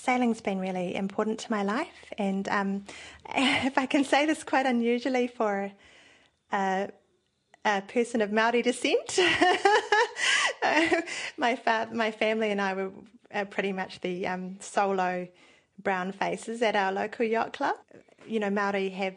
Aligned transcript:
sailing's 0.00 0.40
been 0.40 0.58
really 0.58 0.94
important 0.94 1.38
to 1.40 1.50
my 1.50 1.62
life, 1.62 2.12
and 2.16 2.48
um, 2.48 2.84
if 3.34 3.76
I 3.76 3.86
can 3.86 4.04
say 4.04 4.26
this 4.26 4.42
quite 4.42 4.66
unusually 4.66 5.26
for 5.26 5.70
a, 6.52 6.88
a 7.64 7.82
person 7.82 8.20
of 8.22 8.32
Maori 8.32 8.62
descent, 8.62 9.18
my 11.36 11.56
fa- 11.56 11.88
my 11.92 12.10
family 12.10 12.50
and 12.50 12.60
I 12.60 12.74
were 12.74 12.90
pretty 13.50 13.72
much 13.72 14.00
the 14.00 14.26
um, 14.26 14.56
solo 14.60 15.28
brown 15.82 16.12
faces 16.12 16.62
at 16.62 16.76
our 16.76 16.92
local 16.92 17.26
yacht 17.26 17.52
club. 17.52 17.76
You 18.26 18.40
know, 18.40 18.50
Maori 18.50 18.90
have 18.90 19.14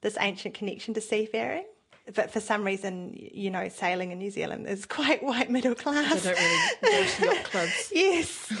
this 0.00 0.16
ancient 0.20 0.54
connection 0.54 0.94
to 0.94 1.00
seafaring. 1.00 1.64
But 2.14 2.30
for 2.30 2.40
some 2.40 2.64
reason, 2.64 3.16
you 3.16 3.50
know, 3.50 3.68
sailing 3.68 4.12
in 4.12 4.18
New 4.18 4.30
Zealand 4.30 4.66
is 4.66 4.86
quite 4.98 5.22
white 5.22 5.50
middle 5.50 5.74
class. 5.74 6.22
They 6.22 6.32
don't 6.32 6.40
really 6.40 6.70
go 6.82 7.06
to 7.06 7.24
yacht 7.24 7.44
clubs. 7.44 7.92
yes, 7.94 8.52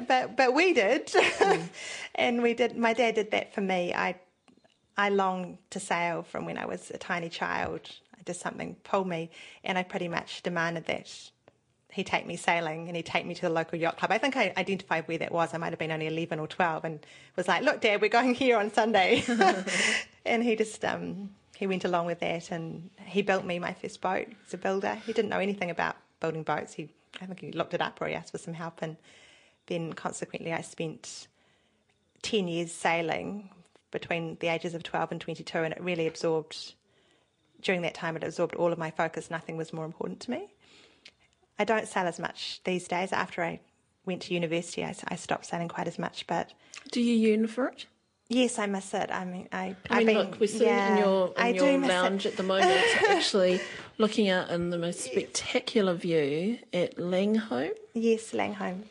but 0.08 0.36
but 0.36 0.54
we 0.54 0.72
did, 0.72 1.06
mm. 1.06 1.68
and 2.14 2.42
we 2.42 2.54
did. 2.54 2.76
My 2.76 2.92
dad 2.92 3.14
did 3.14 3.30
that 3.30 3.54
for 3.54 3.60
me. 3.60 3.94
I 3.94 4.16
I 4.96 5.08
longed 5.10 5.58
to 5.70 5.80
sail 5.80 6.22
from 6.22 6.44
when 6.46 6.58
I 6.58 6.66
was 6.66 6.90
a 6.90 6.98
tiny 6.98 7.28
child. 7.28 7.80
I 8.18 8.22
did 8.24 8.36
something 8.36 8.76
pulled 8.84 9.08
me, 9.08 9.30
and 9.64 9.78
I 9.78 9.82
pretty 9.82 10.08
much 10.08 10.42
demanded 10.42 10.86
that 10.86 11.30
he'd 11.96 12.06
take 12.06 12.26
me 12.26 12.36
sailing 12.36 12.88
and 12.88 12.96
he'd 12.96 13.06
take 13.06 13.24
me 13.24 13.34
to 13.34 13.40
the 13.40 13.48
local 13.48 13.78
yacht 13.78 13.96
club. 13.96 14.12
I 14.12 14.18
think 14.18 14.36
I 14.36 14.52
identified 14.58 15.08
where 15.08 15.16
that 15.16 15.32
was. 15.32 15.54
I 15.54 15.56
might 15.56 15.70
have 15.70 15.78
been 15.78 15.90
only 15.90 16.06
11 16.06 16.38
or 16.38 16.46
12 16.46 16.84
and 16.84 17.06
was 17.36 17.48
like, 17.48 17.62
look, 17.62 17.80
Dad, 17.80 18.02
we're 18.02 18.10
going 18.10 18.34
here 18.34 18.58
on 18.58 18.70
Sunday. 18.70 19.24
and 20.26 20.42
he 20.42 20.56
just, 20.56 20.84
um, 20.84 21.30
he 21.56 21.66
went 21.66 21.86
along 21.86 22.04
with 22.04 22.20
that 22.20 22.50
and 22.50 22.90
he 23.06 23.22
built 23.22 23.44
me 23.44 23.58
my 23.58 23.72
first 23.72 24.02
boat. 24.02 24.26
He's 24.44 24.52
a 24.52 24.58
builder. 24.58 24.94
He 25.06 25.14
didn't 25.14 25.30
know 25.30 25.38
anything 25.38 25.70
about 25.70 25.96
building 26.20 26.42
boats. 26.42 26.74
He, 26.74 26.90
I 27.20 27.24
think 27.24 27.40
he 27.40 27.50
looked 27.50 27.72
it 27.72 27.80
up 27.80 27.98
or 28.00 28.08
he 28.08 28.14
asked 28.14 28.32
for 28.32 28.38
some 28.38 28.52
help. 28.52 28.82
And 28.82 28.98
then 29.66 29.94
consequently, 29.94 30.52
I 30.52 30.60
spent 30.60 31.28
10 32.20 32.46
years 32.48 32.72
sailing 32.72 33.48
between 33.90 34.36
the 34.40 34.48
ages 34.48 34.74
of 34.74 34.82
12 34.82 35.12
and 35.12 35.20
22 35.20 35.58
and 35.58 35.72
it 35.72 35.80
really 35.80 36.06
absorbed, 36.06 36.74
during 37.62 37.80
that 37.82 37.94
time, 37.94 38.16
it 38.16 38.24
absorbed 38.24 38.54
all 38.56 38.70
of 38.70 38.78
my 38.78 38.90
focus. 38.90 39.30
Nothing 39.30 39.56
was 39.56 39.72
more 39.72 39.86
important 39.86 40.20
to 40.20 40.30
me. 40.30 40.52
I 41.58 41.64
don't 41.64 41.88
sail 41.88 42.06
as 42.06 42.18
much 42.18 42.60
these 42.64 42.86
days. 42.86 43.14
After 43.14 43.42
I 43.42 43.60
went 44.04 44.20
to 44.22 44.34
university, 44.34 44.84
I, 44.84 44.94
I 45.08 45.16
stopped 45.16 45.46
sailing 45.46 45.68
quite 45.68 45.88
as 45.88 45.98
much. 45.98 46.26
But 46.26 46.52
do 46.92 47.00
you 47.00 47.14
yearn 47.14 47.46
for 47.46 47.68
it? 47.68 47.86
Yes, 48.28 48.58
I 48.58 48.66
miss 48.66 48.92
it. 48.92 49.10
I 49.10 49.24
mean, 49.24 49.48
I. 49.52 49.76
I 49.88 49.98
mean, 49.98 50.06
been, 50.06 50.18
look, 50.18 50.40
we're 50.40 50.48
sitting 50.48 50.66
yeah, 50.66 50.92
in 50.92 50.98
your 50.98 51.34
in 51.38 51.54
your 51.54 51.78
lounge 51.78 52.26
at 52.26 52.36
the 52.36 52.42
moment, 52.42 52.84
actually 53.08 53.60
looking 53.98 54.28
out 54.28 54.50
in 54.50 54.70
the 54.70 54.78
most 54.78 55.00
spectacular 55.00 55.94
view 55.94 56.58
at 56.72 56.98
Langholm. 56.98 57.70
Yes, 57.94 58.34
Langholm. 58.34 58.84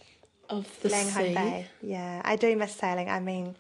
Of 0.49 0.81
the 0.81 0.89
Langholm 0.89 1.25
sea. 1.25 1.33
Bay. 1.33 1.67
Yeah, 1.81 2.21
I 2.23 2.37
do 2.37 2.55
miss 2.55 2.73
sailing. 2.73 3.09
I 3.09 3.19
mean, 3.19 3.57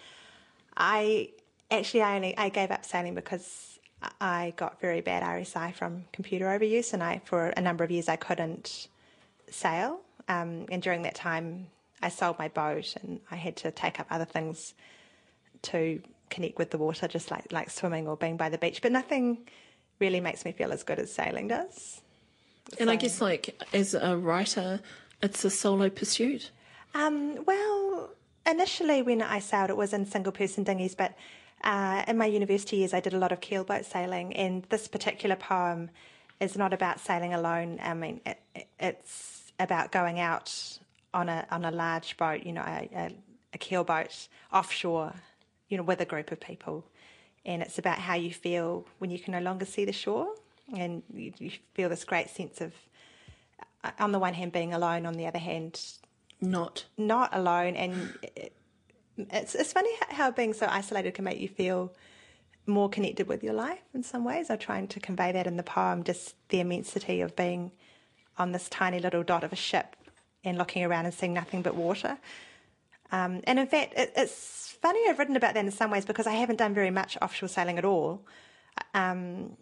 I 0.77 1.29
actually 1.69 2.03
I 2.03 2.15
only 2.15 2.37
I 2.37 2.49
gave 2.49 2.71
up 2.71 2.85
sailing 2.85 3.13
because 3.13 3.79
I 4.21 4.53
got 4.55 4.79
very 4.79 5.01
bad 5.01 5.23
RSI 5.23 5.73
from 5.73 6.05
computer 6.13 6.45
overuse, 6.45 6.93
and 6.93 7.03
I 7.03 7.21
for 7.25 7.47
a 7.49 7.61
number 7.61 7.83
of 7.83 7.91
years 7.91 8.07
I 8.07 8.15
couldn't 8.15 8.87
sail. 9.49 9.99
Um, 10.29 10.67
and 10.71 10.81
during 10.81 11.01
that 11.01 11.15
time, 11.15 11.67
I 12.01 12.09
sold 12.09 12.39
my 12.39 12.47
boat 12.47 12.95
and 13.01 13.19
I 13.29 13.35
had 13.35 13.55
to 13.57 13.71
take 13.71 13.99
up 13.99 14.07
other 14.09 14.25
things 14.25 14.73
to 15.65 16.01
connect 16.29 16.57
with 16.57 16.71
the 16.71 16.77
water, 16.77 17.07
just 17.07 17.31
like, 17.31 17.51
like 17.51 17.69
swimming 17.69 18.07
or 18.07 18.17
being 18.17 18.37
by 18.37 18.49
the 18.49 18.57
beach. 18.57 18.81
But 18.81 18.91
nothing 18.91 19.47
really 19.99 20.19
makes 20.19 20.45
me 20.45 20.51
feel 20.51 20.71
as 20.71 20.83
good 20.83 20.99
as 20.99 21.11
sailing 21.13 21.47
does. 21.47 22.01
And 22.79 22.87
so, 22.87 22.93
I 22.93 22.95
guess, 22.95 23.21
like, 23.21 23.61
as 23.73 23.93
a 23.93 24.17
writer, 24.17 24.79
it's 25.21 25.45
a 25.45 25.49
solo 25.49 25.89
pursuit. 25.89 26.51
Um, 26.93 27.45
well, 27.45 28.09
initially 28.45 29.01
when 29.01 29.21
I 29.21 29.39
sailed, 29.39 29.69
it 29.69 29.77
was 29.77 29.93
in 29.93 30.05
single 30.05 30.31
person 30.31 30.63
dinghies, 30.63 30.95
but 30.95 31.13
uh, 31.63 32.03
in 32.07 32.17
my 32.17 32.25
university 32.25 32.77
years, 32.77 32.93
I 32.93 32.99
did 32.99 33.13
a 33.13 33.17
lot 33.17 33.31
of 33.31 33.39
keelboat 33.39 33.85
sailing, 33.85 34.35
and 34.35 34.63
this 34.69 34.87
particular 34.87 35.35
poem 35.35 35.89
is 36.39 36.57
not 36.57 36.73
about 36.73 36.99
sailing 36.99 37.33
alone. 37.33 37.79
I 37.81 37.93
mean, 37.93 38.21
it, 38.25 38.39
it's 38.79 39.51
about 39.59 39.91
going 39.91 40.19
out 40.19 40.79
on 41.13 41.29
a 41.29 41.45
on 41.49 41.65
a 41.65 41.71
large 41.71 42.17
boat, 42.17 42.45
you 42.45 42.51
know, 42.51 42.61
a, 42.61 42.89
a, 42.95 43.11
a 43.53 43.57
keelboat 43.57 44.27
offshore, 44.51 45.13
you 45.69 45.77
know, 45.77 45.83
with 45.83 46.01
a 46.01 46.05
group 46.05 46.31
of 46.31 46.39
people, 46.39 46.85
and 47.45 47.61
it's 47.61 47.77
about 47.79 47.99
how 47.99 48.15
you 48.15 48.33
feel 48.33 48.85
when 48.99 49.11
you 49.11 49.19
can 49.19 49.33
no 49.33 49.39
longer 49.39 49.65
see 49.65 49.85
the 49.85 49.93
shore, 49.93 50.27
and 50.75 51.03
you, 51.13 51.33
you 51.39 51.51
feel 51.73 51.89
this 51.89 52.03
great 52.03 52.29
sense 52.29 52.61
of, 52.61 52.73
uh, 53.83 53.91
on 53.99 54.11
the 54.11 54.19
one 54.19 54.33
hand, 54.33 54.51
being 54.51 54.73
alone, 54.73 55.05
on 55.05 55.13
the 55.13 55.27
other 55.27 55.39
hand, 55.39 55.79
not 56.41 56.85
not 56.97 57.29
alone, 57.33 57.75
and 57.75 58.17
it, 58.35 58.53
it's 59.17 59.55
it's 59.55 59.73
funny 59.73 59.91
how 60.09 60.31
being 60.31 60.53
so 60.53 60.67
isolated 60.69 61.13
can 61.13 61.23
make 61.23 61.39
you 61.39 61.47
feel 61.47 61.93
more 62.67 62.89
connected 62.89 63.27
with 63.27 63.43
your 63.43 63.53
life 63.53 63.81
in 63.93 64.03
some 64.03 64.25
ways. 64.25 64.49
I'm 64.49 64.57
trying 64.57 64.87
to 64.87 64.99
convey 64.99 65.31
that 65.31 65.47
in 65.47 65.55
the 65.55 65.63
poem, 65.63 66.03
just 66.03 66.35
the 66.49 66.59
immensity 66.59 67.21
of 67.21 67.35
being 67.35 67.71
on 68.37 68.51
this 68.51 68.67
tiny 68.69 68.99
little 68.99 69.23
dot 69.23 69.43
of 69.43 69.53
a 69.53 69.55
ship 69.55 69.95
and 70.43 70.57
looking 70.57 70.83
around 70.83 71.05
and 71.05 71.13
seeing 71.13 71.33
nothing 71.33 71.61
but 71.61 71.75
water. 71.75 72.17
Um, 73.11 73.41
and 73.45 73.59
in 73.59 73.67
fact, 73.67 73.93
it, 73.95 74.13
it's 74.17 74.74
funny 74.85 75.09
I've 75.09 75.17
written 75.17 75.35
about 75.35 75.55
that 75.55 75.65
in 75.65 75.71
some 75.71 75.89
ways 75.89 76.05
because 76.05 76.27
I 76.27 76.33
haven't 76.33 76.57
done 76.57 76.75
very 76.75 76.91
much 76.91 77.17
offshore 77.19 77.49
sailing 77.49 77.79
at 77.79 77.85
all. 77.85 78.21
Um, 78.93 79.57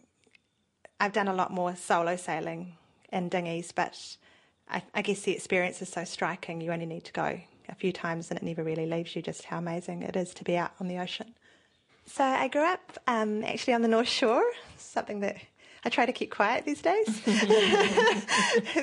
I've 1.00 1.14
done 1.14 1.30
a 1.30 1.34
lot 1.34 1.50
more 1.50 1.78
solo 1.78 2.18
sailing 2.18 2.76
in 3.10 3.30
dinghies, 3.30 3.72
but 3.74 4.18
I, 4.70 4.84
I, 4.94 5.02
guess 5.02 5.22
the 5.22 5.32
experience 5.32 5.82
is 5.82 5.88
so 5.88 6.04
striking. 6.04 6.60
You 6.60 6.74
only 6.74 6.86
need 6.86 7.06
to 7.06 7.14
go 7.14 7.40
a 7.70 7.76
few 7.76 7.94
times 7.94 8.32
and 8.32 8.38
it 8.38 8.44
never 8.44 8.66
really 8.66 8.86
leaves 8.86 9.16
you 9.16 9.22
just 9.22 9.46
how 9.46 9.60
amazing 9.60 10.02
it 10.02 10.18
is 10.18 10.34
to 10.34 10.44
be 10.44 10.58
out 10.58 10.74
on 10.82 10.90
the 10.90 10.98
ocean. 10.98 11.34
So 12.06 12.26
I 12.26 12.50
grew 12.50 12.66
up 12.66 12.98
um, 13.08 13.46
actually 13.46 13.76
on 13.76 13.82
the 13.82 13.88
North 13.88 14.10
Shore, 14.10 14.44
something 14.76 15.22
that 15.22 15.38
I 15.86 15.90
try 15.90 16.06
to 16.06 16.12
keep 16.12 16.32
quiet 16.32 16.66
these 16.66 16.82
days. 16.82 17.08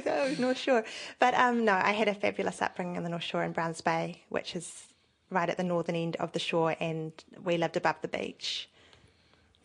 oh, 0.07 0.37
North 0.39 0.57
Shore. 0.57 0.87
But 1.19 1.35
um, 1.35 1.67
no, 1.67 1.75
I 1.75 1.93
had 1.93 2.09
a 2.09 2.15
fabulous 2.15 2.63
upbringing 2.63 2.97
on 2.97 3.03
the 3.03 3.11
North 3.11 3.25
Shore 3.25 3.45
in 3.45 3.53
Browns 3.53 3.83
Bay, 3.83 4.23
which 4.31 4.57
is 4.57 4.90
right 5.31 5.49
at 5.49 5.57
the 5.57 5.65
northern 5.65 5.97
end 5.97 6.17
of 6.17 6.33
the 6.33 6.39
shore, 6.39 6.77
and 6.81 7.13
we 7.43 7.57
lived 7.57 7.77
above 7.77 7.97
the 8.03 8.09
beach. 8.09 8.69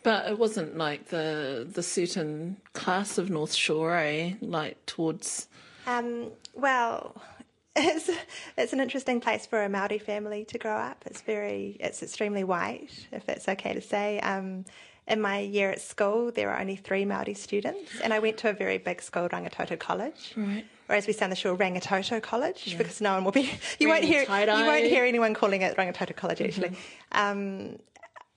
But 0.03 0.30
it 0.30 0.38
wasn't 0.38 0.78
like 0.78 1.08
the 1.08 1.68
the 1.70 1.81
certain 1.81 2.58
class 2.74 3.18
of 3.18 3.30
North 3.30 3.53
Shore, 3.53 3.98
eh? 3.98 4.34
Like 4.40 4.86
towards. 4.86 5.48
Um, 5.88 6.31
well, 6.53 7.20
it's 7.76 8.09
it's 8.56 8.72
an 8.72 8.80
interesting 8.80 9.20
place 9.20 9.46
for 9.46 9.64
a 9.64 9.70
Maori 9.70 9.98
family 9.98 10.46
to 10.46 10.58
grow 10.59 10.76
up. 10.76 11.03
It's 11.08 11.22
very 11.22 11.78
it's 11.80 12.03
extremely 12.03 12.44
white, 12.44 13.08
if 13.12 13.28
it's 13.28 13.50
okay 13.50 13.74
to 13.74 13.82
say. 13.82 14.20
Um, 14.20 14.66
in 15.08 15.22
my 15.22 15.40
year 15.40 15.70
at 15.70 15.82
school, 15.82 16.32
there 16.32 16.48
were 16.48 16.60
only 16.60 16.76
three 16.76 17.06
Māori 17.06 17.38
students, 17.38 17.92
and 18.02 18.14
I 18.14 18.20
went 18.20 18.38
to 18.40 18.50
a 18.50 18.54
very 18.54 18.78
big 18.78 19.02
school, 19.02 19.30
Rangitoto 19.30 19.78
College. 19.78 20.34
Right. 20.36 20.66
Or 20.90 20.96
as 20.96 21.06
we 21.06 21.14
say 21.14 21.26
on 21.26 21.30
the 21.30 21.36
shore, 21.36 21.56
Rangitoto 21.56 22.22
College, 22.22 22.68
yeah. 22.68 22.78
because 22.78 23.02
no 23.02 23.14
one 23.14 23.24
will 23.24 23.32
be. 23.32 23.52
You 23.80 23.88
won't 23.90 24.04
hear. 24.04 24.22
You 24.22 24.66
won't 24.66 24.86
hear 24.86 25.06
anyone 25.06 25.34
calling 25.34 25.62
it 25.62 25.78
Rangitoto 25.78 26.16
College. 26.16 26.42
Actually, 26.42 26.70
mm-hmm. 26.70 27.20
um, 27.20 27.80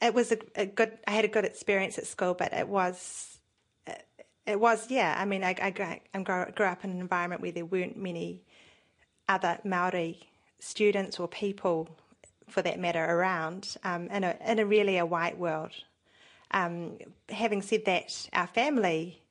it 0.02 0.12
was 0.12 0.32
a, 0.32 0.38
a, 0.56 0.66
good. 0.66 0.92
I 1.06 1.12
had 1.12 1.24
a 1.24 1.28
good 1.28 1.44
experience 1.44 1.98
at 1.98 2.06
school, 2.06 2.34
but 2.34 2.52
it 2.52 2.68
was. 2.68 3.38
It 4.46 4.58
was, 4.58 4.90
yeah. 4.90 5.14
I 5.18 5.26
mean, 5.26 5.44
I, 5.44 5.54
I, 5.60 6.00
I 6.14 6.22
grew 6.22 6.66
up 6.66 6.82
in 6.82 6.90
an 6.90 7.00
environment 7.00 7.42
where 7.42 7.52
there 7.52 7.66
weren't 7.66 7.98
many 7.98 8.44
other 9.28 9.58
Maori 9.62 10.20
students 10.58 11.20
or 11.20 11.28
people, 11.28 11.86
for 12.48 12.62
that 12.62 12.80
matter, 12.80 13.04
around 13.04 13.76
um, 13.84 14.08
in 14.08 14.24
a 14.24 14.36
in 14.46 14.58
a 14.58 14.64
really 14.64 14.96
a 14.96 15.04
white 15.04 15.38
world. 15.38 15.72
Um, 16.50 16.98
having 17.28 17.62
said 17.62 17.84
that, 17.84 18.28
our 18.32 18.46
family 18.46 19.22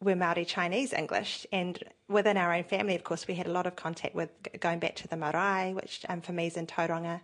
were 0.00 0.16
Maori 0.16 0.44
Chinese 0.44 0.92
English, 0.92 1.46
and 1.52 1.82
within 2.08 2.36
our 2.36 2.52
own 2.52 2.64
family, 2.64 2.94
of 2.94 3.04
course, 3.04 3.26
we 3.26 3.34
had 3.34 3.46
a 3.46 3.52
lot 3.52 3.66
of 3.66 3.76
contact 3.76 4.14
with 4.14 4.30
going 4.60 4.78
back 4.78 4.94
to 4.96 5.08
the 5.08 5.16
marae, 5.16 5.72
which 5.74 6.04
um, 6.08 6.20
for 6.20 6.32
me 6.32 6.46
is 6.46 6.56
in 6.56 6.66
Tauranga, 6.66 7.20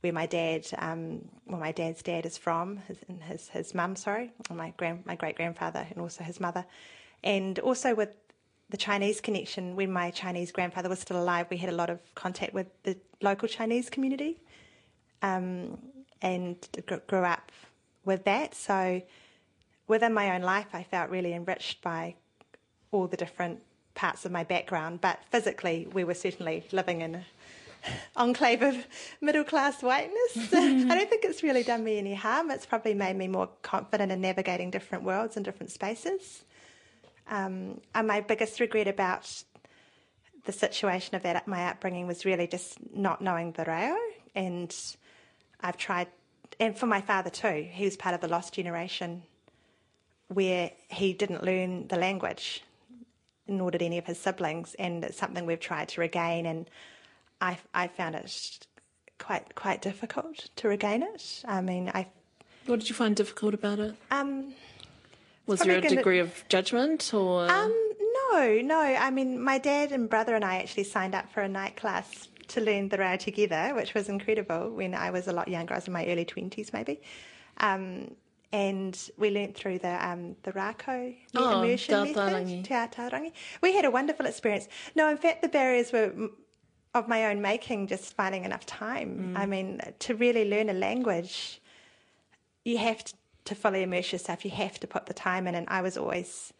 where 0.00 0.12
my 0.12 0.26
dad, 0.26 0.66
um, 0.78 1.28
well, 1.46 1.58
my 1.58 1.72
dad's 1.72 2.02
dad 2.02 2.24
is 2.24 2.38
from, 2.38 2.78
his 2.88 2.98
his, 3.22 3.48
his 3.48 3.74
mum, 3.74 3.96
sorry, 3.96 4.32
my 4.52 4.72
grand, 4.76 5.04
my 5.04 5.16
great 5.16 5.36
grandfather, 5.36 5.86
and 5.90 5.98
also 6.00 6.22
his 6.22 6.38
mother, 6.38 6.64
and 7.24 7.58
also 7.58 7.94
with 7.94 8.14
the 8.70 8.76
Chinese 8.76 9.20
connection. 9.20 9.76
When 9.76 9.90
my 9.90 10.10
Chinese 10.10 10.52
grandfather 10.52 10.88
was 10.88 11.00
still 11.00 11.20
alive, 11.20 11.46
we 11.50 11.56
had 11.56 11.70
a 11.70 11.76
lot 11.76 11.90
of 11.90 11.98
contact 12.14 12.54
with 12.54 12.66
the 12.84 12.96
local 13.20 13.48
Chinese 13.48 13.90
community. 13.90 14.38
Um, 15.22 15.78
and 16.22 16.56
grew 17.06 17.24
up 17.24 17.52
with 18.04 18.24
that. 18.24 18.54
So 18.54 19.02
within 19.86 20.14
my 20.14 20.34
own 20.34 20.42
life, 20.42 20.68
I 20.72 20.82
felt 20.82 21.10
really 21.10 21.32
enriched 21.32 21.82
by 21.82 22.14
all 22.92 23.06
the 23.06 23.16
different 23.16 23.62
parts 23.94 24.24
of 24.24 24.32
my 24.32 24.44
background. 24.44 25.00
But 25.00 25.20
physically, 25.30 25.88
we 25.92 26.04
were 26.04 26.14
certainly 26.14 26.66
living 26.72 27.00
in 27.00 27.16
an 27.16 27.24
enclave 28.16 28.62
of 28.62 28.86
middle 29.20 29.44
class 29.44 29.82
whiteness. 29.82 30.36
I 30.52 30.94
don't 30.94 31.10
think 31.10 31.24
it's 31.24 31.42
really 31.42 31.62
done 31.62 31.84
me 31.84 31.98
any 31.98 32.14
harm. 32.14 32.50
It's 32.50 32.66
probably 32.66 32.94
made 32.94 33.16
me 33.16 33.28
more 33.28 33.48
confident 33.62 34.12
in 34.12 34.20
navigating 34.20 34.70
different 34.70 35.04
worlds 35.04 35.36
and 35.36 35.44
different 35.44 35.70
spaces. 35.70 36.44
Um, 37.28 37.80
and 37.94 38.06
my 38.06 38.20
biggest 38.20 38.60
regret 38.60 38.86
about 38.86 39.42
the 40.44 40.52
situation 40.52 41.16
of 41.16 41.24
that 41.24 41.48
my 41.48 41.66
upbringing 41.66 42.06
was 42.06 42.24
really 42.24 42.46
just 42.46 42.78
not 42.94 43.20
knowing 43.20 43.50
the 43.52 43.64
reo, 43.64 43.96
and 44.34 44.74
I've 45.66 45.76
tried, 45.76 46.06
and 46.60 46.78
for 46.78 46.86
my 46.86 47.00
father 47.00 47.30
too. 47.30 47.66
He 47.70 47.84
was 47.84 47.96
part 47.96 48.14
of 48.14 48.20
the 48.20 48.28
lost 48.28 48.54
generation, 48.54 49.24
where 50.28 50.70
he 50.88 51.12
didn't 51.12 51.42
learn 51.42 51.88
the 51.88 51.96
language, 51.96 52.62
nor 53.48 53.70
did 53.70 53.82
any 53.82 53.98
of 53.98 54.06
his 54.06 54.18
siblings, 54.18 54.74
and 54.78 55.04
it's 55.04 55.18
something 55.18 55.44
we've 55.44 55.60
tried 55.60 55.88
to 55.88 56.00
regain. 56.00 56.46
And 56.46 56.70
I 57.40 57.58
I 57.74 57.88
found 57.88 58.14
it 58.14 58.66
quite 59.18 59.54
quite 59.56 59.82
difficult 59.82 60.48
to 60.56 60.68
regain 60.68 61.02
it. 61.02 61.42
I 61.44 61.60
mean, 61.60 61.90
I. 61.92 62.06
What 62.66 62.80
did 62.80 62.88
you 62.88 62.94
find 62.94 63.16
difficult 63.16 63.54
about 63.54 63.78
it? 63.80 63.94
Um, 64.10 64.54
was 65.46 65.60
there 65.60 65.78
a 65.78 65.80
degree 65.80 66.20
of 66.20 66.44
judgment 66.48 67.12
or? 67.14 67.50
Um, 67.50 67.74
no, 68.30 68.60
no. 68.62 68.80
I 68.80 69.10
mean, 69.10 69.40
my 69.40 69.58
dad 69.58 69.92
and 69.92 70.08
brother 70.08 70.34
and 70.34 70.44
I 70.44 70.56
actually 70.58 70.84
signed 70.84 71.14
up 71.14 71.30
for 71.32 71.40
a 71.40 71.48
night 71.48 71.76
class 71.76 72.28
to 72.48 72.60
learn 72.60 72.88
the 72.88 72.98
reo 72.98 73.16
together, 73.16 73.74
which 73.74 73.94
was 73.94 74.08
incredible 74.08 74.70
when 74.70 74.94
I 74.94 75.10
was 75.10 75.28
a 75.28 75.32
lot 75.32 75.48
younger. 75.48 75.74
I 75.74 75.78
was 75.78 75.86
in 75.86 75.92
my 75.92 76.06
early 76.06 76.24
20s, 76.24 76.72
maybe. 76.72 77.00
Um, 77.58 78.10
and 78.52 79.10
we 79.18 79.30
learnt 79.30 79.56
through 79.56 79.80
the 79.80 80.08
um, 80.08 80.36
the 80.44 80.52
rako 80.52 81.16
oh, 81.34 81.62
immersion 81.62 82.04
method, 82.04 82.64
Te 82.64 82.74
Ataarangi. 82.74 83.32
We 83.60 83.74
had 83.74 83.84
a 83.84 83.90
wonderful 83.90 84.26
experience. 84.26 84.68
No, 84.94 85.10
in 85.10 85.16
fact, 85.16 85.42
the 85.42 85.48
barriers 85.48 85.92
were 85.92 86.12
of 86.94 87.08
my 87.08 87.26
own 87.26 87.42
making, 87.42 87.88
just 87.88 88.14
finding 88.14 88.44
enough 88.44 88.64
time. 88.64 89.34
Mm. 89.34 89.38
I 89.38 89.46
mean, 89.46 89.80
to 89.98 90.14
really 90.14 90.48
learn 90.48 90.70
a 90.70 90.74
language, 90.74 91.60
you 92.64 92.78
have 92.78 93.04
to, 93.04 93.14
to 93.46 93.54
fully 93.54 93.82
immerse 93.82 94.12
yourself. 94.12 94.44
You 94.44 94.52
have 94.52 94.80
to 94.80 94.86
put 94.86 95.06
the 95.06 95.14
time 95.14 95.46
in, 95.46 95.54
and 95.54 95.66
I 95.68 95.82
was 95.82 95.96
always 95.96 96.52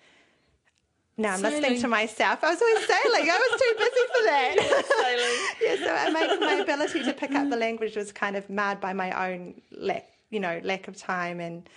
no, 1.19 1.31
I'm 1.31 1.41
sailing. 1.41 1.61
listening 1.61 1.81
to 1.81 1.89
myself. 1.89 2.45
I 2.45 2.51
was 2.51 2.61
always 2.61 2.87
sailing. 2.87 3.31
I 3.31 3.49
was 3.51 3.61
too 3.61 3.75
busy 3.79 4.07
for 4.13 4.23
that. 4.25 5.57
yeah, 5.63 6.07
so 6.07 6.13
my, 6.13 6.47
my 6.47 6.55
ability 6.63 7.03
to 7.05 7.13
pick 7.13 7.33
up 7.33 7.49
the 7.49 7.57
language 7.57 7.97
was 7.97 8.13
kind 8.13 8.37
of 8.37 8.49
marred 8.51 8.81
by 8.81 8.93
my 8.93 9.31
own 9.31 9.61
lack, 9.73 10.11
you 10.31 10.41
know, 10.41 10.61
lack 10.63 10.89
of 10.89 10.97
time. 10.97 11.41
And 11.41 11.69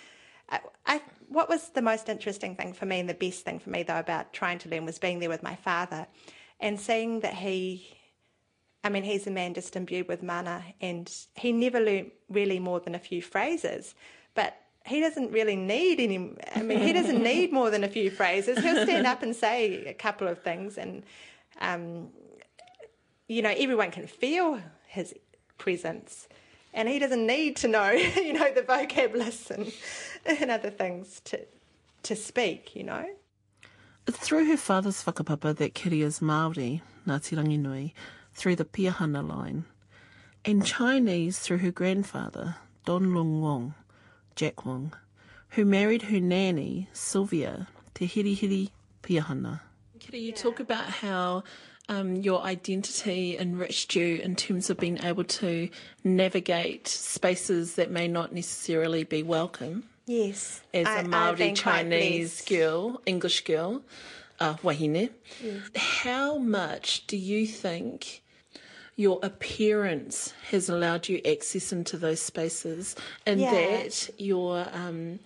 I, 0.50 0.60
I, 0.84 1.00
what 1.28 1.48
was 1.48 1.70
the 1.70 1.80
most 1.80 2.10
interesting 2.10 2.54
thing 2.54 2.74
for 2.74 2.84
me 2.84 3.00
and 3.00 3.08
the 3.08 3.14
best 3.14 3.44
thing 3.44 3.58
for 3.58 3.70
me 3.70 3.82
though 3.82 3.98
about 3.98 4.32
trying 4.34 4.58
to 4.58 4.68
learn 4.68 4.84
was 4.84 4.98
being 4.98 5.20
there 5.20 5.30
with 5.30 5.42
my 5.42 5.54
father 5.56 6.06
and 6.60 6.78
seeing 6.78 7.20
that 7.20 7.34
he, 7.34 7.96
I 8.84 8.90
mean, 8.90 9.02
he's 9.02 9.26
a 9.26 9.30
man 9.30 9.54
just 9.54 9.74
imbued 9.74 10.08
with 10.08 10.22
mana, 10.22 10.62
and 10.80 11.10
he 11.34 11.52
never 11.52 11.80
learned 11.80 12.10
really 12.28 12.58
more 12.58 12.80
than 12.80 12.94
a 12.94 12.98
few 12.98 13.22
phrases, 13.22 13.94
but 14.34 14.56
he 14.90 15.00
doesn't 15.00 15.30
really 15.30 15.56
need 15.56 16.00
any. 16.00 16.34
I 16.54 16.62
mean, 16.62 16.80
he 16.80 16.92
doesn't 16.92 17.22
need 17.32 17.52
more 17.52 17.70
than 17.70 17.84
a 17.84 17.88
few 17.88 18.10
phrases. 18.10 18.58
He'll 18.58 18.82
stand 18.82 19.06
up 19.06 19.22
and 19.22 19.34
say 19.34 19.86
a 19.86 19.94
couple 19.94 20.26
of 20.26 20.42
things, 20.42 20.76
and 20.76 21.04
um, 21.60 22.08
you 23.28 23.40
know, 23.40 23.54
everyone 23.56 23.92
can 23.92 24.06
feel 24.06 24.60
his 24.86 25.14
presence, 25.58 26.28
and 26.74 26.88
he 26.88 26.98
doesn't 26.98 27.24
need 27.24 27.56
to 27.56 27.68
know, 27.68 27.90
you 28.26 28.32
know, 28.32 28.52
the 28.52 28.62
vocab 28.62 29.14
list 29.14 29.50
and, 29.52 29.72
and 30.26 30.50
other 30.50 30.70
things 30.70 31.20
to 31.26 31.46
to 32.02 32.16
speak. 32.16 32.74
You 32.74 32.84
know. 32.84 33.06
Through 34.06 34.46
her 34.46 34.56
father's 34.56 35.04
whakapapa 35.04 35.56
that 35.56 35.74
Kiri 35.74 36.02
is 36.02 36.18
Māori, 36.18 36.80
Ngāti 37.06 37.38
Ranginui, 37.38 37.92
through 38.34 38.56
the 38.56 38.64
Piahana 38.64 39.22
line, 39.26 39.66
and 40.44 40.66
Chinese 40.66 41.38
through 41.38 41.58
her 41.58 41.70
grandfather, 41.70 42.56
Don 42.84 43.14
Lung 43.14 43.40
Wong. 43.40 43.74
Jack 44.40 44.64
Wong, 44.64 44.94
who 45.50 45.66
married 45.66 46.00
her 46.04 46.18
nanny, 46.18 46.88
Sylvia, 46.94 47.68
Te 47.92 48.08
Hirihiri 48.08 48.70
Piahana. 49.02 49.60
Kiri, 49.98 50.18
you 50.18 50.32
talk 50.32 50.60
about 50.60 50.86
how 50.86 51.44
um, 51.90 52.16
your 52.16 52.40
identity 52.40 53.36
enriched 53.36 53.94
you 53.94 54.16
in 54.16 54.36
terms 54.36 54.70
of 54.70 54.78
being 54.78 54.98
able 55.04 55.24
to 55.24 55.68
navigate 56.04 56.88
spaces 56.88 57.74
that 57.74 57.90
may 57.90 58.08
not 58.08 58.32
necessarily 58.32 59.04
be 59.04 59.22
welcome? 59.22 59.82
Yes. 60.06 60.62
As 60.72 60.86
a 60.86 61.06
Maori 61.06 61.52
Chinese 61.52 62.40
girl, 62.40 63.02
English 63.04 63.44
girl, 63.44 63.82
uh, 64.40 64.54
wahine. 64.62 65.10
Yes. 65.44 65.60
How 65.76 66.38
much 66.38 67.06
do 67.06 67.18
you 67.18 67.46
think 67.46 68.22
your 69.00 69.18
appearance 69.22 70.34
has 70.50 70.68
allowed 70.68 71.08
you 71.08 71.22
access 71.26 71.72
into 71.72 71.96
those 71.96 72.20
spaces, 72.20 72.94
and 73.24 73.40
yeah. 73.40 73.50
that 73.50 74.10
your 74.18 74.66
um, 74.74 75.18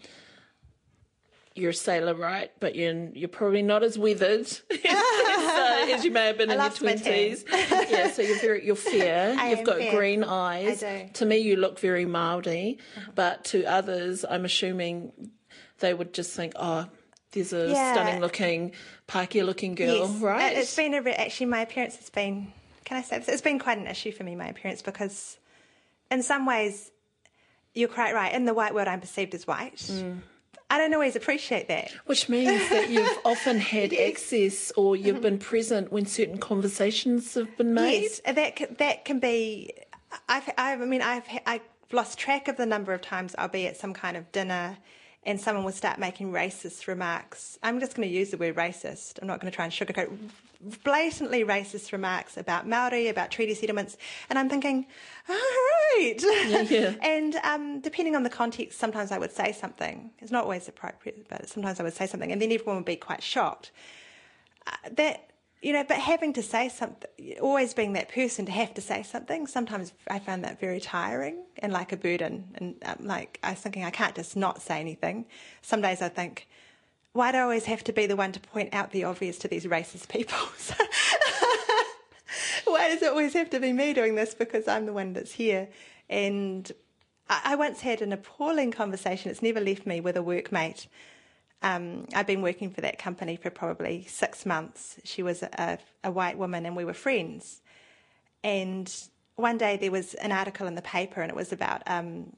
you're 1.57 1.71
a 1.71 1.75
sailor, 1.75 2.15
right? 2.15 2.53
But 2.61 2.77
you're 2.77 3.09
you're 3.15 3.29
probably 3.29 3.63
not 3.63 3.83
as 3.83 3.99
weathered 3.99 4.43
as, 4.47 4.61
uh, 4.71 5.87
as 5.91 6.05
you 6.05 6.13
may 6.13 6.27
have 6.27 6.39
been 6.39 6.51
I 6.51 6.55
in 6.55 6.61
your 6.61 6.71
twenties. 6.71 7.45
yeah, 7.51 8.13
so 8.13 8.23
you're 8.23 8.39
very 8.39 8.65
you're 8.65 8.77
fair. 8.77 9.35
I 9.41 9.51
You've 9.51 9.65
got 9.65 9.79
fair. 9.79 9.93
green 9.93 10.23
eyes. 10.23 10.85
To 11.15 11.27
me, 11.27 11.39
you 11.39 11.57
look 11.57 11.81
very 11.81 12.05
Maori, 12.05 12.79
uh-huh. 12.97 13.11
but 13.17 13.45
to 13.47 13.65
others, 13.65 14.25
I'm 14.25 14.45
assuming 14.45 15.31
they 15.81 15.93
would 15.93 16.15
just 16.15 16.33
think, 16.35 16.53
oh. 16.57 16.87
There's 17.33 17.53
a 17.53 17.69
yeah. 17.69 17.93
stunning 17.93 18.21
looking, 18.21 18.71
Pākehā 19.09 19.45
looking 19.45 19.75
girl, 19.75 20.09
yes. 20.09 20.21
right? 20.21 20.57
It's 20.57 20.77
been 20.77 20.95
a 20.95 21.11
actually 21.11 21.47
my 21.47 21.63
appearance 21.63 21.97
has 21.97 22.09
been 22.09 22.53
can 22.85 22.97
I 22.97 23.03
say 23.03 23.19
this? 23.19 23.29
It's 23.29 23.43
been 23.43 23.59
quite 23.59 23.79
an 23.79 23.87
issue 23.87 24.13
for 24.13 24.25
me, 24.25 24.37
my 24.37 24.49
appearance, 24.49 24.83
because 24.83 25.39
in 26.11 26.23
some 26.23 26.47
ways, 26.47 26.91
you're 27.75 27.89
quite 27.89 28.15
right. 28.15 28.33
In 28.33 28.45
the 28.45 28.55
white 28.55 28.75
world, 28.75 28.89
I'm 28.89 29.01
perceived 29.01 29.35
as 29.35 29.47
white. 29.47 29.77
Mm. 29.77 30.21
I 30.71 30.79
don't 30.79 30.95
always 30.95 31.17
appreciate 31.17 31.69
that. 31.69 31.93
Which 32.07 32.29
means 32.29 32.69
that 32.71 32.91
you've 32.91 33.19
often 33.25 33.59
had 33.59 33.93
yes. 33.93 34.11
access 34.11 34.73
or 34.77 34.97
you've 34.97 35.17
mm-hmm. 35.17 35.23
been 35.23 35.39
present 35.39 35.93
when 35.93 36.07
certain 36.07 36.39
conversations 36.39 37.35
have 37.35 37.57
been 37.57 37.75
made. 37.75 38.03
Yes, 38.03 38.21
that 38.25 38.57
can, 38.57 38.75
that 38.79 39.05
can 39.05 39.19
be. 39.19 39.73
I've, 40.29 40.49
I've, 40.57 40.81
I 40.81 40.85
mean, 40.85 41.03
I've, 41.03 41.25
I've 41.47 41.61
lost 41.93 42.19
track 42.19 42.49
of 42.49 42.57
the 42.57 42.67
number 42.67 42.93
of 42.93 43.03
times 43.03 43.35
I'll 43.39 43.49
be 43.49 43.67
at 43.67 43.77
some 43.77 43.95
kind 43.95 44.17
of 44.17 44.31
dinner 44.33 44.79
and 45.25 45.41
someone 45.41 45.65
will 45.65 45.73
start 45.73 45.99
making 45.99 46.33
racist 46.33 46.87
remarks. 46.87 47.59
I'm 47.63 47.81
just 47.81 47.95
going 47.95 48.09
to 48.09 48.15
use 48.15 48.31
the 48.31 48.37
word 48.37 48.57
racist. 48.57 49.19
I'm 49.21 49.27
not 49.27 49.41
going 49.41 49.51
to 49.51 49.55
try 49.55 49.65
and 49.65 49.73
sugarcoat 49.73 50.17
blatantly 50.83 51.45
racist 51.45 51.93
remarks 51.93 52.37
about 52.37 52.67
Maori, 52.67 53.09
about 53.09 53.31
treaty 53.31 53.55
settlements, 53.55 53.97
and 54.29 54.39
I'm 54.39 54.49
thinking, 54.49 54.87
all 55.29 55.35
right. 55.35 56.15
Yeah, 56.21 56.63
yeah. 56.63 56.95
and 57.03 57.37
um, 57.37 57.81
depending 57.81 58.17
on 58.17 58.23
the 58.23 58.31
context, 58.31 58.79
sometimes 58.79 59.13
I 59.13 59.19
would 59.19 59.33
say 59.33 59.53
something. 59.53 60.11
It's 60.19 60.31
not 60.31 60.45
always 60.45 60.69
appropriate, 60.69 61.29
but 61.29 61.49
sometimes 61.49 61.81
I 61.81 61.83
would 61.83 61.95
say 61.95 62.07
something, 62.07 62.33
and 62.33 62.41
then 62.41 62.53
everyone 62.53 62.77
would 62.77 62.85
be 62.85 62.97
quite 62.97 63.23
shocked. 63.23 63.71
Uh, 64.67 64.73
that 64.93 65.31
you 65.65 65.73
know, 65.73 65.83
but 65.83 65.97
having 65.97 66.35
to 66.35 66.43
say 66.43 66.69
something, 66.69 67.09
always 67.41 67.73
being 67.73 67.95
that 67.95 68.11
person 68.11 68.45
to 68.45 68.53
have 68.53 68.75
to 68.75 68.83
say 68.83 69.03
something, 69.03 69.47
sometimes 69.47 69.95
I 70.09 70.19
found 70.19 70.45
that 70.45 70.61
very 70.61 70.79
tiring 70.79 71.43
and 71.59 71.73
like 71.73 71.91
a 71.91 71.97
burden. 71.97 72.45
And 72.57 72.75
um, 72.85 73.07
like 73.07 73.39
I 73.43 73.53
was 73.53 73.61
thinking, 73.61 73.83
I 73.83 73.91
can't 73.91 74.15
just 74.15 74.37
not 74.37 74.61
say 74.61 74.79
anything. 74.79 75.25
Some 75.63 75.81
days 75.81 76.03
I 76.03 76.11
think, 76.11 76.49
why 77.15 77.33
do 77.33 77.39
I 77.39 77.41
always 77.41 77.65
have 77.65 77.83
to 77.85 77.93
be 77.93 78.07
the 78.07 78.17
one 78.17 78.33
to 78.33 78.41
point 78.41 78.75
out 78.75 78.91
the 78.91 79.05
obvious 79.05 79.39
to 79.39 79.49
these 79.49 79.65
racist 79.65 80.09
people? 80.09 80.37
why 82.67 82.91
does 82.91 83.03
it 83.03 83.09
always 83.09 83.33
have 83.33 83.49
to 83.51 83.61
be 83.61 83.73
me 83.73 83.95
doing 83.95 84.15
this 84.15 84.35
because 84.35 84.69
I'm 84.69 84.85
the 84.85 84.93
one 84.93 85.15
that's 85.15 85.33
here? 85.33 85.69
And 86.11 86.71
I 87.29 87.57
once 87.57 87.81
had 87.81 88.03
an 88.03 88.13
appalling 88.13 88.71
conversation, 88.71 89.31
it's 89.31 89.41
never 89.41 89.61
left 89.61 89.87
me, 89.87 90.01
with 90.01 90.19
a 90.19 90.21
workmate 90.21 90.87
um, 91.65 92.07
I'd 92.15 92.27
been 92.27 92.43
working 92.43 92.71
for 92.71 92.83
that 92.83 92.99
company 92.99 93.37
for 93.37 93.49
probably 93.49 94.05
six 94.07 94.45
months. 94.45 94.97
She 95.03 95.23
was 95.23 95.43
a, 95.43 95.79
a 96.05 96.11
white 96.11 96.37
woman 96.37 96.67
and 96.67 96.77
we 96.77 96.85
were 96.85 96.93
friends. 96.93 97.63
And 98.45 98.95
one 99.37 99.57
day 99.57 99.79
there 99.79 99.91
was 99.91 100.13
an 100.15 100.31
article 100.31 100.67
in 100.67 100.75
the 100.75 100.83
paper 100.83 101.23
and 101.23 101.31
it 101.31 101.35
was 101.35 101.53
about 101.53 101.83
um, 101.87 102.35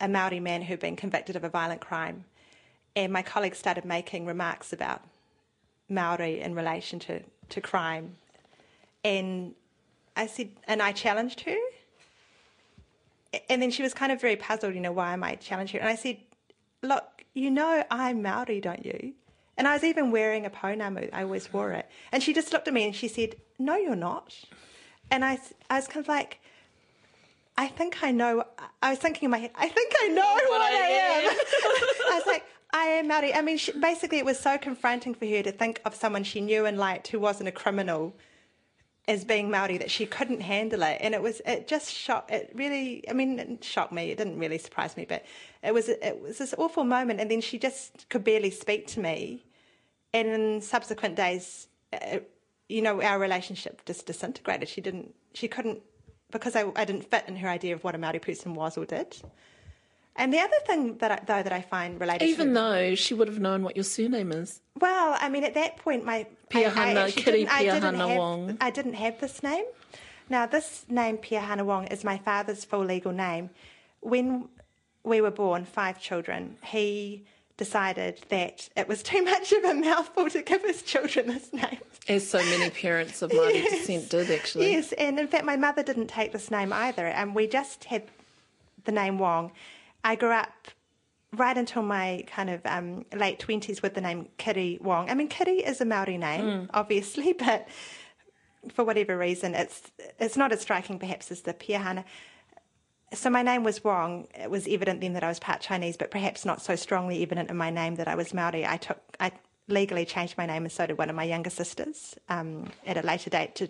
a 0.00 0.08
Maori 0.08 0.40
man 0.40 0.62
who'd 0.62 0.80
been 0.80 0.96
convicted 0.96 1.36
of 1.36 1.44
a 1.44 1.48
violent 1.48 1.80
crime. 1.80 2.24
And 3.00 3.14
my 3.14 3.22
colleague 3.22 3.54
started 3.54 3.86
making 3.86 4.26
remarks 4.26 4.74
about 4.74 5.00
Maori 5.88 6.38
in 6.38 6.54
relation 6.54 6.98
to, 6.98 7.22
to 7.48 7.60
crime. 7.62 8.16
And 9.02 9.54
I 10.14 10.26
said, 10.26 10.50
and 10.68 10.82
I 10.82 10.92
challenged 10.92 11.40
her. 11.40 11.56
And 13.48 13.62
then 13.62 13.70
she 13.70 13.82
was 13.82 13.94
kind 13.94 14.12
of 14.12 14.20
very 14.20 14.36
puzzled, 14.36 14.74
you 14.74 14.82
know, 14.82 14.92
why 14.92 15.14
am 15.14 15.24
I 15.24 15.36
challenging 15.36 15.80
her? 15.80 15.86
And 15.86 15.90
I 15.90 15.96
said, 15.96 16.18
look, 16.82 17.24
you 17.32 17.50
know 17.50 17.82
I'm 17.90 18.20
Maori, 18.20 18.60
don't 18.60 18.84
you? 18.84 19.14
And 19.56 19.66
I 19.66 19.72
was 19.72 19.82
even 19.82 20.10
wearing 20.10 20.44
a 20.44 20.50
pounamu. 20.50 21.08
I 21.10 21.22
always 21.22 21.50
wore 21.50 21.72
it. 21.72 21.88
And 22.12 22.22
she 22.22 22.34
just 22.34 22.52
looked 22.52 22.68
at 22.68 22.74
me 22.74 22.84
and 22.84 22.94
she 22.94 23.08
said, 23.08 23.36
no, 23.58 23.76
you're 23.76 23.96
not. 23.96 24.34
And 25.10 25.24
I, 25.24 25.38
I 25.70 25.76
was 25.76 25.86
kind 25.86 26.04
of 26.04 26.08
like, 26.08 26.38
I 27.56 27.66
think 27.66 28.02
I 28.02 28.10
know. 28.10 28.44
I 28.82 28.90
was 28.90 28.98
thinking 28.98 29.24
in 29.24 29.30
my 29.30 29.38
head, 29.38 29.52
I 29.54 29.68
think 29.68 29.90
I 30.02 30.08
know 30.08 30.32
what, 30.34 30.50
what 30.50 30.60
I, 30.60 30.66
I 30.66 30.88
am. 31.30 31.30
I 32.12 32.14
was 32.16 32.26
like, 32.26 32.44
I 32.72 32.84
am 32.84 33.08
Maori. 33.08 33.34
I 33.34 33.42
mean, 33.42 33.58
she, 33.58 33.72
basically, 33.72 34.18
it 34.18 34.24
was 34.24 34.38
so 34.38 34.56
confronting 34.58 35.14
for 35.14 35.26
her 35.26 35.42
to 35.42 35.52
think 35.52 35.80
of 35.84 35.94
someone 35.94 36.24
she 36.24 36.40
knew 36.40 36.66
and 36.66 36.78
liked 36.78 37.08
who 37.08 37.18
wasn't 37.18 37.48
a 37.48 37.52
criminal 37.52 38.14
as 39.08 39.24
being 39.24 39.50
Maori 39.50 39.76
that 39.78 39.90
she 39.90 40.06
couldn't 40.06 40.40
handle 40.40 40.82
it, 40.82 40.98
and 41.00 41.14
it 41.14 41.22
was 41.22 41.42
it 41.44 41.66
just 41.66 41.92
shocked. 41.92 42.30
It 42.30 42.52
really, 42.54 43.08
I 43.08 43.12
mean, 43.12 43.38
it 43.38 43.64
shocked 43.64 43.92
me. 43.92 44.10
It 44.10 44.18
didn't 44.18 44.38
really 44.38 44.58
surprise 44.58 44.96
me, 44.96 45.04
but 45.04 45.24
it 45.62 45.74
was 45.74 45.88
it 45.88 46.20
was 46.20 46.38
this 46.38 46.54
awful 46.58 46.84
moment. 46.84 47.20
And 47.20 47.30
then 47.30 47.40
she 47.40 47.58
just 47.58 48.08
could 48.08 48.22
barely 48.22 48.50
speak 48.50 48.86
to 48.88 49.00
me. 49.00 49.44
And 50.12 50.28
in 50.28 50.60
subsequent 50.60 51.16
days, 51.16 51.68
it, 51.92 52.30
you 52.68 52.82
know, 52.82 53.02
our 53.02 53.18
relationship 53.18 53.84
just 53.84 54.06
disintegrated. 54.06 54.68
She 54.68 54.80
didn't, 54.80 55.14
she 55.34 55.48
couldn't, 55.48 55.80
because 56.30 56.54
I, 56.54 56.70
I 56.76 56.84
didn't 56.84 57.10
fit 57.10 57.24
in 57.26 57.36
her 57.36 57.48
idea 57.48 57.74
of 57.74 57.82
what 57.82 57.94
a 57.94 57.98
Maori 57.98 58.18
person 58.20 58.54
was 58.54 58.76
or 58.78 58.84
did. 58.84 59.16
And 60.16 60.32
the 60.32 60.38
other 60.38 60.56
thing 60.66 60.98
that 60.98 61.10
I, 61.10 61.20
though 61.24 61.42
that 61.42 61.52
I 61.52 61.62
find 61.62 62.00
related, 62.00 62.26
even 62.26 62.48
to, 62.48 62.54
though 62.54 62.94
she 62.94 63.14
would 63.14 63.28
have 63.28 63.38
known 63.38 63.62
what 63.62 63.76
your 63.76 63.84
surname 63.84 64.32
is. 64.32 64.60
Well, 64.78 65.16
I 65.18 65.28
mean, 65.28 65.44
at 65.44 65.54
that 65.54 65.76
point, 65.76 66.04
my 66.04 66.26
Piahana, 66.50 67.14
Kiri 67.14 67.46
Piahana 67.46 68.16
Wong. 68.16 68.58
I 68.60 68.70
didn't 68.70 68.94
have 68.94 69.20
this 69.20 69.42
name. 69.42 69.64
Now, 70.28 70.46
this 70.46 70.84
name 70.88 71.18
Piahana 71.18 71.64
Wong 71.64 71.86
is 71.86 72.04
my 72.04 72.18
father's 72.18 72.64
full 72.64 72.84
legal 72.84 73.12
name. 73.12 73.50
When 74.00 74.48
we 75.04 75.20
were 75.20 75.30
born, 75.30 75.64
five 75.64 76.00
children, 76.00 76.56
he 76.64 77.24
decided 77.56 78.20
that 78.30 78.68
it 78.76 78.88
was 78.88 79.02
too 79.02 79.22
much 79.32 79.52
of 79.52 79.64
a 79.64 79.74
mouthful 79.74 80.28
to 80.30 80.42
give 80.42 80.62
his 80.62 80.82
children 80.82 81.28
this 81.28 81.52
name. 81.52 81.78
As 82.08 82.28
so 82.28 82.38
many 82.38 82.70
parents 82.70 83.22
of 83.22 83.30
Māori 83.30 83.54
yes. 83.54 83.70
descent 83.70 84.10
did, 84.10 84.30
actually. 84.30 84.72
Yes, 84.72 84.92
and 84.92 85.20
in 85.20 85.28
fact, 85.28 85.44
my 85.44 85.56
mother 85.56 85.82
didn't 85.82 86.08
take 86.08 86.32
this 86.32 86.50
name 86.50 86.72
either, 86.72 87.06
and 87.06 87.34
we 87.34 87.46
just 87.46 87.84
had 87.84 88.04
the 88.84 88.92
name 88.92 89.18
Wong. 89.18 89.52
I 90.04 90.16
grew 90.16 90.30
up 90.30 90.52
right 91.36 91.56
until 91.56 91.82
my 91.82 92.24
kind 92.26 92.50
of 92.50 92.60
um, 92.64 93.04
late 93.14 93.38
twenties 93.38 93.82
with 93.82 93.94
the 93.94 94.00
name 94.00 94.28
Kiri 94.38 94.78
Wong. 94.80 95.10
I 95.10 95.14
mean, 95.14 95.28
Kiri 95.28 95.58
is 95.58 95.80
a 95.80 95.84
Maori 95.84 96.18
name, 96.18 96.44
mm. 96.44 96.70
obviously, 96.74 97.32
but 97.38 97.68
for 98.72 98.84
whatever 98.84 99.16
reason, 99.16 99.54
it's 99.54 99.90
it's 100.18 100.36
not 100.36 100.52
as 100.52 100.60
striking 100.60 100.98
perhaps 100.98 101.30
as 101.30 101.42
the 101.42 101.54
Piahana. 101.54 102.04
So 103.12 103.28
my 103.28 103.42
name 103.42 103.64
was 103.64 103.82
Wong. 103.82 104.28
It 104.40 104.50
was 104.50 104.68
evident 104.68 105.00
then 105.00 105.14
that 105.14 105.24
I 105.24 105.28
was 105.28 105.40
part 105.40 105.60
Chinese, 105.60 105.96
but 105.96 106.12
perhaps 106.12 106.44
not 106.44 106.62
so 106.62 106.76
strongly 106.76 107.22
evident 107.22 107.50
in 107.50 107.56
my 107.56 107.70
name 107.70 107.96
that 107.96 108.06
I 108.06 108.14
was 108.14 108.32
Maori. 108.32 108.64
I 108.64 108.76
took 108.76 108.98
I 109.18 109.32
legally 109.68 110.04
changed 110.04 110.36
my 110.38 110.46
name, 110.46 110.64
and 110.64 110.72
so 110.72 110.86
did 110.86 110.98
one 110.98 111.10
of 111.10 111.16
my 111.16 111.24
younger 111.24 111.50
sisters 111.50 112.16
um, 112.28 112.70
at 112.86 112.96
a 112.96 113.02
later 113.02 113.30
date 113.30 113.54
to 113.56 113.68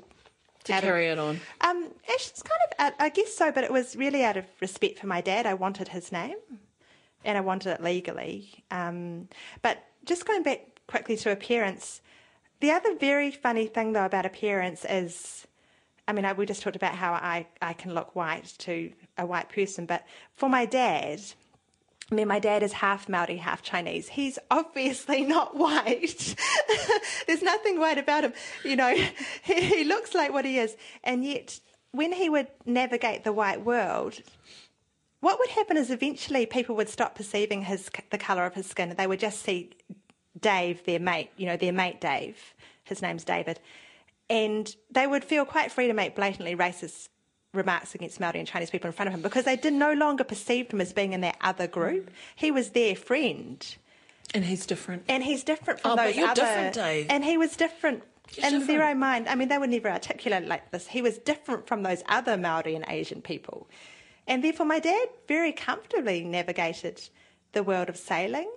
to 0.65 0.73
carry 0.81 1.09
of, 1.09 1.19
it 1.19 1.21
on? 1.21 1.41
Um, 1.61 1.89
it's 2.09 2.43
kind 2.43 2.93
of, 2.93 2.95
I 2.99 3.09
guess 3.09 3.35
so, 3.35 3.53
but 3.53 3.65
it 3.65 3.73
was 3.73 3.97
really 3.97 4.25
out 4.25 4.37
of 4.37 4.45
respect 4.61 4.99
for 4.99 5.07
my 5.07 5.21
dad. 5.21 5.47
I 5.47 5.55
wanted 5.55 5.89
his 5.89 6.13
name, 6.13 6.37
and 7.25 7.39
I 7.39 7.41
wanted 7.41 7.73
it 7.73 7.83
legally. 7.83 8.65
Um, 8.71 9.29
but 9.63 9.85
just 10.05 10.27
going 10.27 10.43
back 10.43 10.81
quickly 10.87 11.17
to 11.19 11.31
appearance, 11.31 12.01
the 12.61 12.71
other 12.71 12.97
very 12.97 13.31
funny 13.31 13.67
thing 13.67 13.93
though 13.93 14.05
about 14.05 14.27
appearance 14.27 14.85
is, 14.89 15.47
I 16.07 16.13
mean, 16.13 16.25
I, 16.25 16.33
we 16.33 16.47
just 16.47 16.63
talked 16.63 16.77
about 16.77 16.95
how 16.95 17.13
I, 17.13 17.47
I 17.63 17.73
can 17.73 17.95
look 17.95 18.15
white 18.15 18.53
to 18.59 18.93
a 19.17 19.25
white 19.25 19.49
person, 19.49 19.87
but 19.87 20.05
for 20.35 20.49
my 20.49 20.67
dad, 20.67 21.21
I 22.11 22.15
mean, 22.15 22.29
my 22.29 22.41
dad 22.41 22.63
is 22.63 22.73
half 22.73 23.09
Maori, 23.09 23.37
half 23.37 23.63
Chinese. 23.63 24.09
He's 24.09 24.39
obviously 24.51 25.23
not 25.27 25.57
white. 25.57 26.35
There's 27.27 27.43
nothing 27.43 27.79
white 27.79 27.99
about 27.99 28.25
him. 28.25 28.33
You 28.65 28.77
know, 28.77 28.95
he, 29.43 29.61
he 29.61 29.85
looks 29.85 30.15
like 30.15 30.33
what 30.33 30.45
he 30.45 30.59
is. 30.59 30.77
And 31.05 31.25
yet, 31.25 31.61
when 31.93 32.13
he 32.13 32.29
would 32.29 32.49
navigate 32.67 33.25
the 33.25 33.33
white 33.33 33.65
world, 33.65 34.21
what 35.21 35.39
would 35.39 35.51
happen 35.51 35.77
is 35.77 35.91
eventually 35.91 36.47
people 36.47 36.75
would 36.77 36.89
stop 36.89 37.15
perceiving 37.15 37.63
his 37.63 37.91
the 38.11 38.19
colour 38.19 38.47
of 38.47 38.55
his 38.55 38.67
skin. 38.67 38.95
They 38.97 39.07
would 39.07 39.21
just 39.21 39.43
see 39.43 39.71
Dave, 40.39 40.85
their 40.85 41.01
mate, 41.01 41.31
you 41.37 41.47
know, 41.47 41.57
their 41.57 41.73
mate 41.73 42.01
Dave. 42.01 42.55
His 42.85 43.03
name's 43.03 43.25
David. 43.25 43.61
And 44.29 44.75
they 44.91 45.07
would 45.07 45.25
feel 45.25 45.45
quite 45.45 45.73
free 45.73 45.89
to 45.89 45.93
make 45.93 46.17
blatantly 46.17 46.57
racist 46.57 47.09
remarks 47.53 47.95
against 47.95 48.21
Maori 48.21 48.39
and 48.39 48.47
Chinese 48.47 48.71
people 48.71 48.89
in 48.89 48.93
front 48.93 49.09
of 49.09 49.15
him 49.15 49.23
because 49.23 49.45
they 49.45 49.57
did 49.57 49.73
no 49.73 49.93
longer 49.93 50.25
perceive 50.25 50.71
him 50.71 50.81
as 50.81 50.93
being 50.93 51.13
in 51.13 51.21
that 51.23 51.37
other 51.41 51.67
group. 51.67 52.11
He 52.37 52.51
was 52.51 52.71
their 52.71 52.95
friend. 52.95 53.77
And 54.33 54.45
he's 54.45 54.67
different. 54.67 55.05
And 55.09 55.25
he's 55.25 55.43
different 55.43 55.81
from 55.81 55.93
oh, 55.93 55.97
those 55.97 56.07
but 56.07 56.17
you're 56.17 56.29
other. 56.29 56.43
Different, 56.43 56.75
Dave. 56.75 57.07
And 57.11 57.25
he 57.25 57.37
was 57.37 57.57
different 57.57 58.05
you're 58.37 58.47
in 58.47 58.53
different. 58.61 58.67
their 58.69 58.89
own 58.89 58.99
mind. 58.99 59.29
I 59.29 59.35
mean, 59.35 59.49
they 59.49 59.59
would 59.59 59.71
never 59.71 59.91
articulate 59.91 60.47
like 60.47 60.71
this. 60.71 60.87
He 60.87 61.03
was 61.03 61.19
different 61.19 61.67
from 61.67 61.83
those 61.83 62.03
other 62.09 62.37
Maori 62.37 62.75
and 62.75 62.85
Asian 62.89 63.23
people. 63.23 63.69
And 64.27 64.45
therefore, 64.45 64.67
my 64.67 64.79
dad 64.79 65.09
very 65.27 65.53
comfortably 65.53 66.23
navigated 66.23 67.09
the 67.53 67.63
world 67.63 67.89
of 67.89 67.97
sailing, 67.97 68.51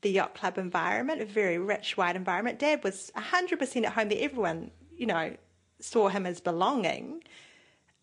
the 0.00 0.10
yacht 0.10 0.34
club 0.34 0.56
environment, 0.56 1.20
a 1.20 1.26
very 1.26 1.58
rich 1.58 1.96
white 1.96 2.16
environment. 2.16 2.58
Dad 2.58 2.82
was 2.82 3.12
100% 3.16 3.84
at 3.84 3.92
home 3.92 4.08
there. 4.08 4.18
Everyone, 4.20 4.70
you 4.96 5.06
know, 5.06 5.36
saw 5.80 6.08
him 6.08 6.24
as 6.24 6.40
belonging. 6.40 7.22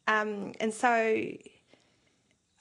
Um, 0.07 0.53
and 0.59 0.73
so, 0.73 1.21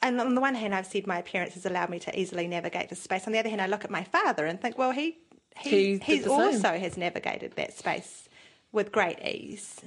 and 0.01 0.21
on 0.21 0.35
the 0.35 0.41
one 0.41 0.55
hand, 0.55 0.75
I've 0.75 0.87
said 0.87 1.07
my 1.07 1.19
appearance 1.19 1.55
has 1.55 1.67
allowed 1.67 1.91
me 1.91 1.99
to 2.01 2.19
easily 2.19 2.47
navigate 2.47 2.89
the 2.89 2.95
space. 2.95 3.27
On 3.27 3.33
the 3.33 3.39
other 3.39 3.49
hand, 3.49 3.61
I 3.61 3.67
look 3.67 3.85
at 3.85 3.91
my 3.91 4.05
father 4.05 4.47
and 4.47 4.61
think, 4.61 4.79
well, 4.79 4.93
he 4.93 5.19
he, 5.59 5.99
he 5.99 6.25
also 6.25 6.79
has 6.79 6.97
navigated 6.97 7.53
that 7.57 7.77
space 7.77 8.29
with 8.73 8.91
great 8.91 9.19
ease. 9.25 9.81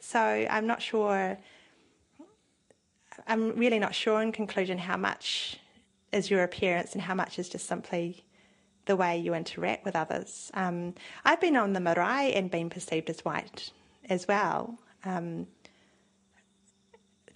So 0.00 0.18
I'm 0.18 0.66
not 0.66 0.82
sure. 0.82 1.38
I'm 3.26 3.56
really 3.56 3.78
not 3.78 3.94
sure 3.94 4.22
in 4.22 4.32
conclusion 4.32 4.78
how 4.78 4.96
much 4.96 5.58
is 6.12 6.30
your 6.30 6.42
appearance 6.42 6.94
and 6.94 7.02
how 7.02 7.14
much 7.14 7.38
is 7.38 7.48
just 7.48 7.66
simply 7.66 8.24
the 8.86 8.96
way 8.96 9.18
you 9.18 9.34
interact 9.34 9.84
with 9.84 9.94
others. 9.94 10.50
Um, 10.54 10.94
I've 11.24 11.40
been 11.40 11.56
on 11.56 11.74
the 11.74 11.80
marae 11.80 12.32
and 12.34 12.50
been 12.50 12.70
perceived 12.70 13.10
as 13.10 13.20
white 13.20 13.70
as 14.08 14.26
well. 14.26 14.78
Um, 15.04 15.46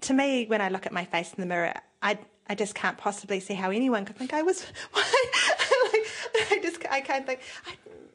to 0.03 0.15
me, 0.15 0.47
when 0.47 0.61
I 0.61 0.69
look 0.69 0.87
at 0.87 0.93
my 0.93 1.05
face 1.05 1.33
in 1.33 1.41
the 1.41 1.47
mirror, 1.47 1.75
I 2.03 2.19
I 2.49 2.55
just 2.55 2.75
can't 2.75 2.99
possibly 2.99 3.41
see 3.41 3.55
how 3.55 3.71
anyone 3.71 4.05
could 4.05 4.17
think 4.17 4.35
I 4.35 4.43
was 4.43 4.63
white. 4.93 5.05
I 5.05 6.59
just 6.63 6.85
I 6.91 7.01
can't 7.01 7.27
think. 7.27 7.41
I, 7.67 7.73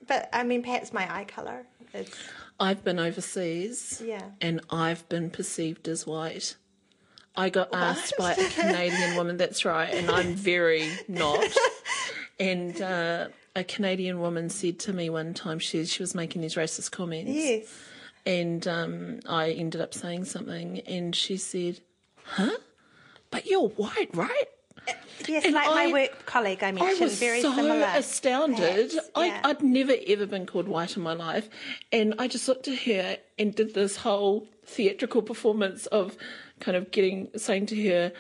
but 0.07 0.29
I 0.33 0.43
mean, 0.43 0.63
perhaps 0.63 0.93
my 0.93 1.11
eye 1.13 1.25
color 1.25 1.65
is. 1.93 2.09
I've 2.59 2.83
been 2.83 2.99
overseas, 2.99 4.01
yeah, 4.03 4.23
and 4.41 4.61
I've 4.69 5.07
been 5.09 5.29
perceived 5.29 5.87
as 5.87 6.07
white. 6.07 6.55
I 7.35 7.49
got 7.49 7.71
what? 7.71 7.79
asked 7.81 8.15
by 8.17 8.33
a 8.33 8.49
Canadian 8.49 9.15
woman. 9.15 9.37
That's 9.37 9.63
right, 9.63 9.93
and 9.93 10.09
I'm 10.09 10.33
very 10.35 10.89
not. 11.07 11.45
and 12.39 12.81
uh, 12.81 13.27
a 13.55 13.63
Canadian 13.63 14.19
woman 14.19 14.49
said 14.49 14.79
to 14.79 14.93
me 14.93 15.09
one 15.09 15.33
time 15.33 15.59
she 15.59 15.85
she 15.85 16.01
was 16.01 16.15
making 16.15 16.41
these 16.41 16.55
racist 16.55 16.91
comments. 16.91 17.31
Yes 17.31 17.73
and 18.27 18.67
um, 18.67 19.19
I 19.25 19.51
ended 19.51 19.79
up 19.79 19.93
saying 19.93 20.25
something, 20.25 20.81
and 20.81 21.15
she 21.15 21.37
said, 21.37 21.79
"Huh? 22.23 22.57
But 23.31 23.45
you're 23.45 23.69
white, 23.69 24.09
right?" 24.13 24.45
Yes, 25.27 25.45
and 25.45 25.53
like 25.53 25.67
I, 25.67 25.87
my 25.87 25.91
work 25.93 26.25
colleague 26.25 26.61
I 26.61 26.71
mentioned, 26.71 27.01
I 27.01 27.03
was 27.05 27.19
very 27.19 27.41
so 27.41 27.53
similar. 27.55 27.85
astounded. 27.95 28.93
Yeah. 28.93 29.01
I, 29.15 29.39
I'd 29.45 29.63
never 29.63 29.93
ever 30.07 30.25
been 30.25 30.45
called 30.45 30.67
white 30.67 30.95
in 30.97 31.03
my 31.03 31.13
life, 31.13 31.49
and 31.91 32.15
I 32.19 32.27
just 32.27 32.47
looked 32.47 32.67
at 32.67 32.79
her 32.79 33.17
and 33.39 33.55
did 33.55 33.73
this 33.73 33.95
whole 33.97 34.47
theatrical 34.65 35.21
performance 35.21 35.85
of 35.87 36.17
kind 36.59 36.75
of 36.75 36.91
getting 36.91 37.29
saying 37.37 37.67
to 37.67 37.89
her, 37.89 38.11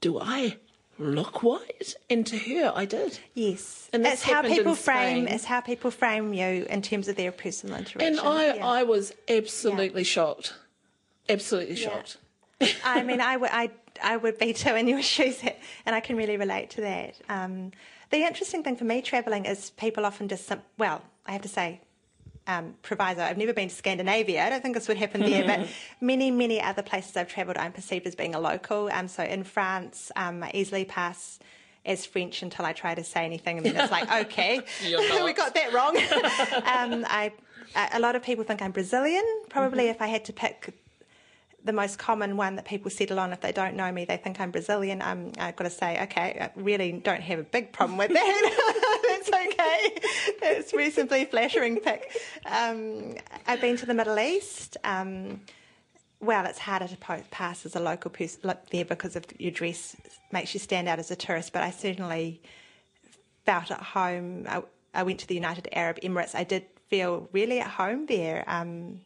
"Do 0.00 0.18
I 0.20 0.58
look 1.02 1.42
white? 1.42 1.94
And 2.08 2.26
to 2.26 2.38
her, 2.38 2.72
I 2.74 2.84
did. 2.84 3.18
Yes, 3.34 3.88
and 3.92 4.06
it's 4.06 4.22
how 4.22 4.42
people 4.42 4.74
frame. 4.74 5.26
It's 5.28 5.44
how 5.44 5.60
people 5.60 5.90
frame 5.90 6.32
you 6.32 6.66
in 6.68 6.82
terms 6.82 7.08
of 7.08 7.16
their 7.16 7.32
personal 7.32 7.76
interaction. 7.76 8.18
And 8.18 8.20
I, 8.20 8.54
yeah. 8.54 8.66
I 8.66 8.82
was 8.82 9.12
absolutely 9.28 10.02
yeah. 10.02 10.06
shocked. 10.06 10.54
Absolutely 11.28 11.76
shocked. 11.76 12.16
Yeah. 12.60 12.68
I 12.84 13.02
mean, 13.02 13.20
I 13.20 13.36
would, 13.36 13.50
I, 13.52 13.70
I 14.02 14.16
would 14.16 14.38
be 14.38 14.52
too 14.52 14.74
in 14.74 14.88
your 14.88 15.02
shoes, 15.14 15.40
and 15.84 15.94
I 15.94 16.00
can 16.00 16.16
really 16.16 16.36
relate 16.36 16.70
to 16.70 16.80
that. 16.82 17.16
Um, 17.28 17.72
the 18.10 18.18
interesting 18.18 18.62
thing 18.62 18.76
for 18.76 18.84
me 18.84 19.02
travelling 19.02 19.46
is 19.46 19.70
people 19.70 20.04
often 20.04 20.28
just, 20.28 20.50
well, 20.78 21.02
I 21.26 21.32
have 21.32 21.42
to 21.42 21.48
say, 21.48 21.80
um, 22.46 22.74
proviso. 22.82 23.22
I've 23.22 23.38
never 23.38 23.52
been 23.52 23.68
to 23.68 23.74
Scandinavia. 23.74 24.44
I 24.44 24.50
don't 24.50 24.62
think 24.62 24.74
this 24.74 24.88
would 24.88 24.96
happen 24.96 25.20
there, 25.20 25.44
but 25.44 25.68
many, 26.00 26.30
many 26.30 26.60
other 26.60 26.82
places 26.82 27.16
I've 27.16 27.28
travelled, 27.28 27.56
I'm 27.56 27.72
perceived 27.72 28.06
as 28.06 28.14
being 28.14 28.34
a 28.34 28.40
local. 28.40 28.90
Um, 28.92 29.08
so 29.08 29.22
in 29.22 29.44
France, 29.44 30.10
um, 30.16 30.42
I 30.42 30.50
easily 30.54 30.84
pass 30.84 31.38
as 31.84 32.06
French 32.06 32.42
until 32.42 32.64
I 32.64 32.72
try 32.72 32.94
to 32.94 33.04
say 33.04 33.24
anything, 33.24 33.58
and 33.58 33.66
then 33.66 33.76
it's 33.76 33.92
like, 33.92 34.10
okay, 34.26 34.60
we 35.24 35.32
got 35.32 35.54
that 35.54 35.72
wrong. 35.72 35.96
um, 35.96 37.04
I, 37.08 37.32
a 37.92 38.00
lot 38.00 38.16
of 38.16 38.22
people 38.22 38.44
think 38.44 38.62
I'm 38.62 38.72
Brazilian. 38.72 39.24
Probably, 39.48 39.84
mm-hmm. 39.84 39.90
if 39.90 40.02
I 40.02 40.06
had 40.06 40.24
to 40.26 40.32
pick 40.32 40.74
the 41.64 41.72
most 41.72 41.98
common 41.98 42.36
one 42.36 42.56
that 42.56 42.64
people 42.64 42.90
settle 42.90 43.20
on 43.20 43.32
if 43.32 43.40
they 43.40 43.52
don't 43.52 43.76
know 43.76 43.90
me, 43.92 44.04
they 44.04 44.16
think 44.16 44.40
I'm 44.40 44.50
Brazilian. 44.50 45.00
I'm, 45.00 45.32
I've 45.38 45.56
got 45.56 45.64
to 45.64 45.70
say, 45.70 46.02
okay, 46.02 46.38
I 46.40 46.60
really 46.60 46.92
don't 46.92 47.20
have 47.20 47.38
a 47.38 47.44
big 47.44 47.72
problem 47.72 47.98
with 47.98 48.12
that. 48.12 49.02
That's 49.08 49.28
okay. 49.28 49.94
It's 50.42 50.72
reasonably 50.72 51.24
flattering 51.26 51.78
pick. 51.78 52.16
Um, 52.46 53.14
I've 53.46 53.60
been 53.60 53.76
to 53.76 53.86
the 53.86 53.94
Middle 53.94 54.18
East. 54.18 54.76
Um, 54.82 55.40
well, 56.20 56.46
it's 56.46 56.58
harder 56.58 56.88
to 56.88 56.96
pass 56.96 57.66
as 57.66 57.76
a 57.76 57.80
local 57.80 58.10
person 58.10 58.52
there 58.70 58.84
because 58.84 59.16
of 59.16 59.24
your 59.38 59.50
dress 59.50 59.96
makes 60.32 60.54
you 60.54 60.60
stand 60.60 60.88
out 60.88 60.98
as 60.98 61.10
a 61.10 61.16
tourist. 61.16 61.52
But 61.52 61.62
I 61.62 61.70
certainly 61.70 62.42
felt 63.44 63.70
at 63.70 63.80
home. 63.80 64.46
I, 64.48 64.62
I 64.94 65.02
went 65.02 65.20
to 65.20 65.26
the 65.26 65.34
United 65.34 65.68
Arab 65.72 66.00
Emirates. 66.00 66.34
I 66.34 66.44
did 66.44 66.64
feel 66.88 67.28
really 67.32 67.60
at 67.60 67.68
home 67.68 68.06
there. 68.06 68.44
Um, 68.46 69.00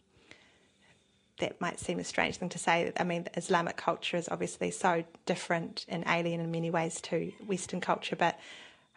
that 1.38 1.60
might 1.60 1.78
seem 1.78 1.98
a 1.98 2.04
strange 2.04 2.36
thing 2.36 2.48
to 2.50 2.58
say. 2.58 2.92
I 2.96 3.04
mean, 3.04 3.26
Islamic 3.34 3.76
culture 3.76 4.16
is 4.16 4.28
obviously 4.30 4.70
so 4.70 5.04
different 5.26 5.84
and 5.88 6.04
alien 6.06 6.40
in 6.40 6.50
many 6.50 6.70
ways 6.70 7.00
to 7.02 7.32
Western 7.46 7.80
culture, 7.80 8.16
but 8.16 8.38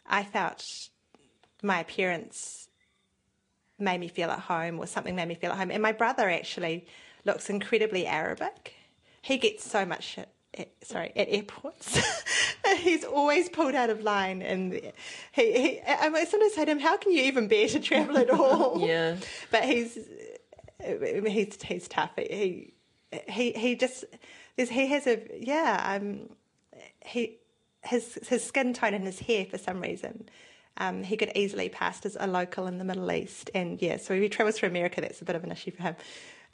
I 0.07 0.23
felt 0.23 0.65
my 1.61 1.79
appearance 1.79 2.69
made 3.77 3.99
me 3.99 4.07
feel 4.07 4.29
at 4.29 4.39
home 4.39 4.79
or 4.79 4.87
something 4.87 5.15
made 5.15 5.27
me 5.27 5.35
feel 5.35 5.51
at 5.51 5.57
home. 5.57 5.71
And 5.71 5.81
my 5.81 5.91
brother 5.91 6.29
actually 6.29 6.85
looks 7.25 7.49
incredibly 7.49 8.05
Arabic. 8.05 8.73
He 9.21 9.37
gets 9.37 9.69
so 9.69 9.85
much 9.85 10.03
shit. 10.03 10.29
At, 10.57 10.69
sorry, 10.81 11.11
at 11.15 11.29
airports, 11.29 12.01
he's 12.79 13.03
always 13.03 13.49
pulled 13.49 13.75
out 13.75 13.91
of 13.91 14.01
line, 14.01 14.41
and 14.41 14.73
he, 14.73 14.91
he. 15.31 15.79
I 15.87 16.25
sometimes 16.27 16.55
say 16.55 16.65
to 16.65 16.71
him, 16.71 16.79
"How 16.79 16.97
can 16.97 17.11
you 17.11 17.21
even 17.21 17.47
bear 17.47 17.67
to 17.67 17.79
travel 17.79 18.17
at 18.17 18.31
all?" 18.31 18.79
yeah, 18.87 19.17
but 19.51 19.65
he's 19.65 19.99
he's 20.83 21.61
he's 21.61 21.87
tough. 21.87 22.11
He 22.17 22.73
he 23.27 23.51
he 23.51 23.75
just 23.75 24.05
he 24.55 24.87
has 24.87 25.07
a 25.07 25.21
yeah 25.39 25.99
um 25.99 26.29
he 27.01 27.37
his 27.83 28.19
his 28.27 28.43
skin 28.43 28.73
tone 28.73 28.93
and 28.93 29.05
his 29.05 29.19
hair 29.19 29.45
for 29.45 29.57
some 29.57 29.81
reason 29.81 30.29
um, 30.79 31.03
he 31.03 31.17
could 31.17 31.31
easily 31.35 31.69
pass 31.69 32.05
as 32.05 32.17
a 32.19 32.27
local 32.27 32.67
in 32.67 32.77
the 32.77 32.83
Middle 32.83 33.11
East. 33.11 33.49
And 33.53 33.81
yeah, 33.81 33.97
so 33.97 34.13
if 34.13 34.21
he 34.21 34.29
travels 34.29 34.57
through 34.57 34.69
America, 34.69 35.01
that's 35.01 35.21
a 35.21 35.25
bit 35.25 35.35
of 35.35 35.43
an 35.43 35.51
issue 35.51 35.71
for 35.71 35.83
him. 35.83 35.95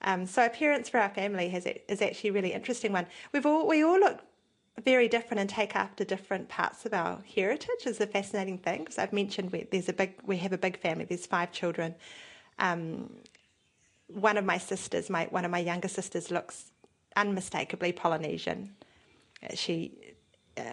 Um, 0.02 0.26
so 0.26 0.46
appearance 0.46 0.90
for 0.90 1.00
our 1.00 1.10
family 1.10 1.50
has, 1.50 1.68
is 1.88 2.02
actually 2.02 2.32
a 2.32 2.34
really 2.34 2.54
interesting 2.54 2.92
one. 2.92 3.06
We've 3.32 3.46
all, 3.46 3.68
we 3.68 3.84
all 3.84 4.00
look 4.00 4.22
very 4.84 5.08
different 5.08 5.40
and 5.40 5.50
take 5.50 5.76
after 5.76 6.04
different 6.04 6.50
parts 6.50 6.86
of 6.86 6.94
our 6.94 7.22
heritage 7.34 7.86
is 7.86 8.02
a 8.02 8.08
fascinating 8.08 8.58
thing 8.58 8.80
because 8.80 8.98
I've 8.98 9.14
mentioned 9.14 9.52
we, 9.52 9.68
there's 9.72 9.88
a 9.88 9.94
big 9.94 10.16
we 10.26 10.36
have 10.38 10.52
a 10.52 10.58
big 10.58 10.78
family. 10.82 11.06
There's 11.06 11.26
five 11.26 11.54
children. 11.54 11.96
Um, 12.60 13.10
one 14.08 14.38
of 14.38 14.46
my 14.46 14.58
sisters, 14.58 15.10
my 15.10 15.26
one 15.26 15.46
of 15.46 15.52
my 15.52 15.60
younger 15.60 15.88
sisters, 15.88 16.32
looks 16.32 16.72
unmistakably 17.16 17.92
Polynesian. 17.92 18.76
She 19.54 20.16
uh, 20.58 20.64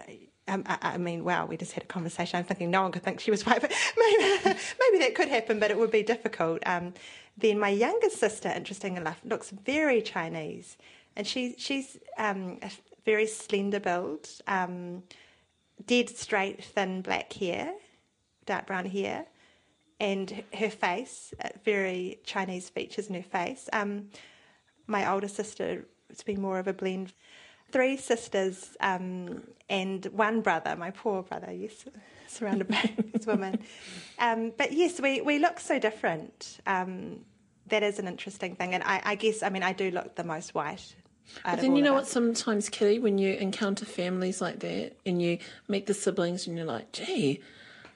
um, 0.48 0.64
I, 0.66 0.78
I, 0.82 0.98
mean, 0.98 1.24
wow, 1.24 1.46
we 1.46 1.56
just 1.56 1.72
had 1.72 1.84
a 1.84 1.86
conversation. 1.86 2.38
I'm 2.38 2.44
thinking 2.44 2.70
no 2.70 2.82
one 2.82 2.92
could 2.92 3.02
think 3.02 3.20
she 3.20 3.30
was 3.30 3.46
white, 3.46 3.60
but 3.60 3.72
maybe, 3.96 4.58
maybe 4.80 4.98
that 4.98 5.14
could 5.14 5.28
happen, 5.28 5.58
but 5.58 5.70
it 5.70 5.78
would 5.78 5.90
be 5.90 6.02
difficult. 6.02 6.62
Um, 6.66 6.94
then 7.36 7.58
my 7.58 7.68
younger 7.68 8.10
sister, 8.10 8.48
interesting 8.48 8.96
enough, 8.96 9.20
looks 9.24 9.50
very 9.50 10.02
Chinese, 10.02 10.76
and 11.16 11.26
she 11.26 11.54
she's 11.58 11.96
um, 12.18 12.58
a 12.62 12.70
very 13.04 13.26
slender 13.26 13.80
build, 13.80 14.28
um, 14.46 15.02
dead 15.86 16.10
straight, 16.10 16.62
thin 16.64 17.02
black 17.02 17.32
hair, 17.32 17.72
dark 18.44 18.66
brown 18.66 18.86
hair, 18.86 19.26
and 20.02 20.42
her 20.52 20.68
face, 20.68 21.32
uh, 21.42 21.48
very 21.64 22.18
Chinese 22.24 22.68
features 22.68 23.06
in 23.06 23.14
her 23.14 23.22
face. 23.22 23.68
Um, 23.72 24.08
my 24.88 25.10
older 25.10 25.28
sister, 25.28 25.86
it's 26.10 26.24
been 26.24 26.40
more 26.42 26.58
of 26.58 26.66
a 26.66 26.72
blend 26.72 27.14
three 27.70 27.96
sisters 27.96 28.76
um, 28.80 29.42
and 29.70 30.04
one 30.06 30.42
brother, 30.42 30.76
my 30.76 30.90
poor 30.90 31.22
brother, 31.22 31.52
yes, 31.52 31.84
surrounded 32.26 32.68
by 32.68 32.92
this 33.12 33.26
woman. 33.26 33.60
Um, 34.18 34.52
but 34.58 34.72
yes, 34.72 35.00
we, 35.00 35.20
we 35.20 35.38
look 35.38 35.60
so 35.60 35.78
different. 35.78 36.58
Um, 36.66 37.20
that 37.68 37.84
is 37.84 38.00
an 38.00 38.08
interesting 38.08 38.56
thing. 38.56 38.74
And 38.74 38.82
I, 38.82 39.00
I, 39.04 39.14
guess, 39.14 39.42
I 39.42 39.48
mean, 39.48 39.62
I 39.62 39.72
do 39.72 39.90
look 39.92 40.16
the 40.16 40.24
most 40.24 40.52
white. 40.52 40.94
But 41.44 41.60
then 41.60 41.76
you 41.76 41.82
know 41.82 41.94
what? 41.94 42.08
Sometimes, 42.08 42.68
Kiri, 42.68 42.98
when 42.98 43.16
you 43.16 43.34
encounter 43.34 43.84
families 43.84 44.40
like 44.40 44.58
that 44.60 44.96
and 45.06 45.22
you 45.22 45.38
meet 45.68 45.86
the 45.86 45.94
siblings 45.94 46.48
and 46.48 46.56
you're 46.56 46.66
like, 46.66 46.90
gee, 46.90 47.40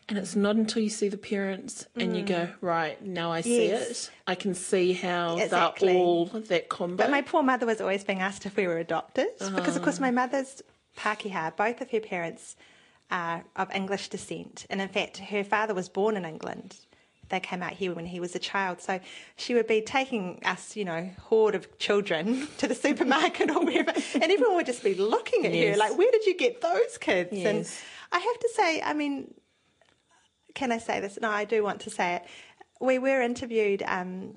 and 0.08 0.18
it's 0.18 0.36
not 0.36 0.54
until 0.54 0.82
you 0.82 0.88
see 0.88 1.08
the 1.08 1.18
parents 1.18 1.86
and 1.96 2.12
mm. 2.12 2.18
you 2.18 2.22
go, 2.22 2.48
right, 2.60 3.02
now 3.04 3.32
I 3.32 3.40
see 3.40 3.68
yes. 3.68 4.06
it. 4.06 4.10
I 4.26 4.36
can 4.36 4.54
see 4.54 4.92
how 4.92 5.36
exactly. 5.36 5.88
they're 5.88 5.96
all 5.96 6.26
that 6.26 6.68
combo. 6.68 6.96
But 6.96 7.10
my 7.10 7.22
poor 7.22 7.42
mother 7.42 7.66
was 7.66 7.80
always 7.80 8.04
being 8.04 8.20
asked 8.20 8.46
if 8.46 8.56
we 8.56 8.68
were 8.68 8.78
adopted 8.78 9.28
uh-huh. 9.40 9.56
because, 9.56 9.75
of 9.75 9.82
course, 9.82 9.98
my 9.98 10.12
mother's 10.12 10.62
Pākehā, 10.96 11.56
both 11.56 11.80
of 11.80 11.90
her 11.90 12.00
parents 12.00 12.56
are 13.10 13.44
of 13.56 13.75
English 13.75 14.08
descent. 14.08 14.64
And 14.70 14.80
in 14.80 14.88
fact, 14.88 15.18
her 15.18 15.42
father 15.42 15.75
was 15.75 15.88
born 15.88 16.16
in 16.16 16.25
England. 16.25 16.76
They 17.28 17.40
came 17.40 17.60
out 17.60 17.72
here 17.72 17.92
when 17.92 18.06
he 18.06 18.20
was 18.20 18.36
a 18.36 18.38
child. 18.38 18.80
So 18.80 19.00
she 19.34 19.54
would 19.54 19.66
be 19.66 19.80
taking 19.80 20.40
us, 20.44 20.76
you 20.76 20.84
know, 20.84 21.10
horde 21.20 21.56
of 21.56 21.78
children 21.78 22.46
to 22.58 22.68
the 22.68 22.76
supermarket 22.76 23.50
or 23.50 23.64
wherever. 23.64 23.92
And 24.14 24.22
everyone 24.22 24.54
would 24.54 24.66
just 24.66 24.84
be 24.84 24.94
looking 24.94 25.44
at 25.46 25.52
yes. 25.52 25.75
her 25.75 25.78
like, 25.78 25.98
where 25.98 26.12
did 26.12 26.26
you 26.26 26.36
get 26.36 26.60
those 26.60 26.96
kids? 26.98 27.30
Yes. 27.32 27.46
And 27.46 27.66
I 28.12 28.25
have 28.25 28.38
to 28.38 28.49
say, 28.54 28.82
I 28.82 28.95
mean, 28.95 29.34
can 30.56 30.73
I 30.73 30.78
say 30.78 30.99
this? 30.99 31.19
No, 31.23 31.30
I 31.30 31.45
do 31.45 31.62
want 31.62 31.80
to 31.82 31.90
say 31.90 32.16
it. 32.16 32.25
We 32.80 32.99
were 32.99 33.23
interviewed 33.23 33.84
um, 33.86 34.34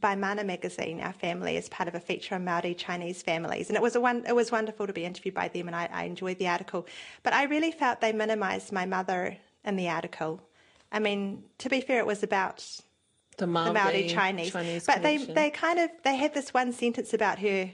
by 0.00 0.14
Mana 0.16 0.44
magazine, 0.44 1.00
our 1.00 1.12
family, 1.14 1.56
as 1.56 1.68
part 1.70 1.88
of 1.88 1.94
a 1.94 2.00
feature 2.00 2.34
on 2.34 2.44
Maori 2.44 2.74
Chinese 2.74 3.22
families, 3.22 3.68
and 3.68 3.76
it 3.76 3.82
was 3.82 3.96
a 3.96 4.00
one, 4.00 4.24
it 4.26 4.34
was 4.34 4.52
wonderful 4.52 4.86
to 4.86 4.92
be 4.92 5.04
interviewed 5.06 5.34
by 5.34 5.48
them, 5.48 5.68
and 5.68 5.74
I, 5.74 5.88
I 5.90 6.04
enjoyed 6.04 6.38
the 6.38 6.48
article. 6.48 6.86
But 7.22 7.32
I 7.32 7.44
really 7.44 7.70
felt 7.70 8.00
they 8.00 8.12
minimised 8.12 8.72
my 8.72 8.84
mother 8.84 9.38
in 9.64 9.76
the 9.76 9.88
article. 9.88 10.42
I 10.90 10.98
mean, 10.98 11.44
to 11.58 11.70
be 11.70 11.80
fair, 11.80 12.00
it 12.00 12.06
was 12.06 12.22
about 12.22 12.66
the 13.38 13.46
Maori, 13.46 13.68
the 13.68 13.72
Maori 13.72 14.08
Chinese, 14.08 14.52
Chinese 14.52 14.84
but 14.84 14.96
connection. 14.96 15.28
they 15.28 15.34
they 15.34 15.50
kind 15.50 15.78
of 15.78 15.90
they 16.02 16.16
had 16.16 16.34
this 16.34 16.52
one 16.52 16.72
sentence 16.72 17.14
about 17.14 17.38
her, 17.38 17.70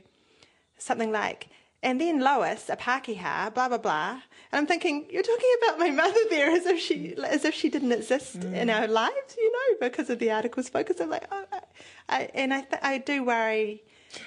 something 0.77 1.11
like 1.11 1.49
and 1.83 2.01
then 2.01 2.21
Lois, 2.21 2.69
a 2.69 2.77
Pākehā, 2.77 3.55
blah 3.55 3.69
blah 3.69 3.79
blah. 3.79 4.21
And 4.51 4.61
I'm 4.61 4.67
thinking, 4.67 5.07
you're 5.11 5.23
talking 5.23 5.55
about 5.63 5.79
my 5.79 5.91
mother 6.03 6.21
there 6.31 6.51
as 6.51 6.67
if 6.67 6.81
she 6.81 7.15
as 7.25 7.45
if 7.45 7.55
she 7.55 7.69
didn't 7.69 7.93
exist 7.93 8.41
mm. 8.41 8.55
in 8.55 8.71
our 8.71 8.87
lives, 8.87 9.37
you 9.37 9.53
know, 9.53 9.89
because 9.89 10.11
of 10.11 10.19
the 10.19 10.31
article's 10.31 10.69
focus. 10.69 11.01
I'm 11.01 11.11
like, 11.11 11.27
oh, 11.31 11.45
I, 11.53 11.61
I, 12.09 12.31
and 12.35 12.53
I 12.55 12.61
th- 12.63 12.83
I 12.83 12.99
do 12.99 13.25
worry. 13.25 13.83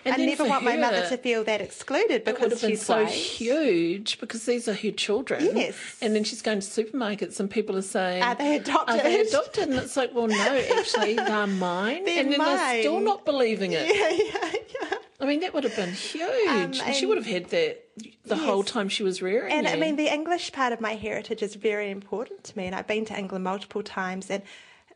And 0.05 0.13
I 0.13 0.25
never 0.25 0.45
want 0.45 0.63
her, 0.63 0.69
my 0.69 0.77
mother 0.77 1.07
to 1.09 1.17
feel 1.17 1.43
that 1.45 1.59
excluded 1.59 2.23
because 2.23 2.59
she's 2.59 2.85
so 2.85 3.05
huge 3.05 4.19
because 4.19 4.45
these 4.45 4.67
are 4.67 4.73
her 4.73 4.91
children. 4.91 5.43
Yes. 5.55 5.97
And 6.01 6.15
then 6.15 6.23
she's 6.23 6.41
going 6.41 6.59
to 6.59 6.67
supermarkets 6.67 7.39
and 7.39 7.49
people 7.49 7.75
are 7.75 7.81
saying, 7.81 8.21
Are 8.21 8.35
they 8.35 8.57
adopted? 8.57 8.99
Are 8.99 9.03
they 9.03 9.21
adopted? 9.21 9.69
And 9.69 9.79
it's 9.79 9.97
like, 9.97 10.13
well, 10.13 10.27
no, 10.27 10.63
actually, 10.77 11.15
they're 11.15 11.47
mine. 11.47 12.05
They're 12.05 12.19
and 12.19 12.31
then 12.31 12.37
mine. 12.37 12.57
they're 12.57 12.81
still 12.81 12.99
not 12.99 13.25
believing 13.25 13.73
it. 13.73 13.91
Yeah, 14.01 14.09
yeah, 14.09 14.51
yeah. 14.81 14.97
I 15.21 15.25
mean, 15.25 15.41
that 15.41 15.53
would 15.53 15.63
have 15.63 15.75
been 15.75 15.91
huge. 15.91 16.47
Um, 16.79 16.87
and 16.87 16.95
she 16.95 17.05
would 17.05 17.17
have 17.17 17.27
had 17.27 17.45
that 17.51 17.87
the 18.25 18.35
yes. 18.35 18.39
whole 18.43 18.63
time 18.63 18.89
she 18.89 19.03
was 19.03 19.21
rearing 19.21 19.53
And 19.53 19.67
you. 19.67 19.73
I 19.73 19.75
mean, 19.75 19.95
the 19.95 20.11
English 20.11 20.51
part 20.51 20.73
of 20.73 20.81
my 20.81 20.95
heritage 20.95 21.43
is 21.43 21.53
very 21.55 21.91
important 21.91 22.43
to 22.45 22.57
me, 22.57 22.65
and 22.65 22.73
I've 22.73 22.87
been 22.87 23.05
to 23.05 23.17
England 23.17 23.43
multiple 23.43 23.83
times. 23.83 24.31
And 24.31 24.41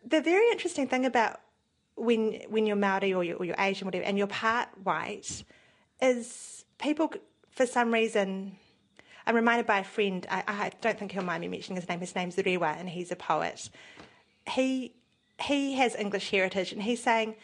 the 0.03 0.21
very 0.21 0.49
interesting 0.51 0.87
thing 0.87 1.05
about 1.05 1.41
when 1.95 2.41
when 2.49 2.65
you're 2.65 2.75
Maori 2.75 3.13
or 3.13 3.23
you're, 3.23 3.37
or 3.37 3.45
you're 3.45 3.55
Asian, 3.59 3.85
whatever, 3.85 4.03
and 4.03 4.17
you're 4.17 4.27
part 4.27 4.67
white, 4.83 5.43
is 6.01 6.65
people 6.79 7.13
for 7.51 7.65
some 7.67 7.93
reason. 7.93 8.57
I'm 9.27 9.35
reminded 9.35 9.65
by 9.65 9.79
a 9.79 9.83
friend. 9.83 10.25
I, 10.29 10.43
I 10.47 10.71
don't 10.81 10.99
think 10.99 11.11
he'll 11.11 11.23
mind 11.23 11.41
me 11.41 11.47
mentioning 11.47 11.77
his 11.79 11.89
name. 11.89 11.99
His 11.99 12.15
name's 12.15 12.37
Rewa, 12.37 12.75
and 12.77 12.89
he's 12.89 13.11
a 13.11 13.15
poet. 13.15 13.69
He 14.49 14.93
he 15.39 15.73
has 15.73 15.95
English 15.95 16.31
heritage, 16.31 16.71
and 16.71 16.81
he's 16.81 17.01
saying 17.01 17.35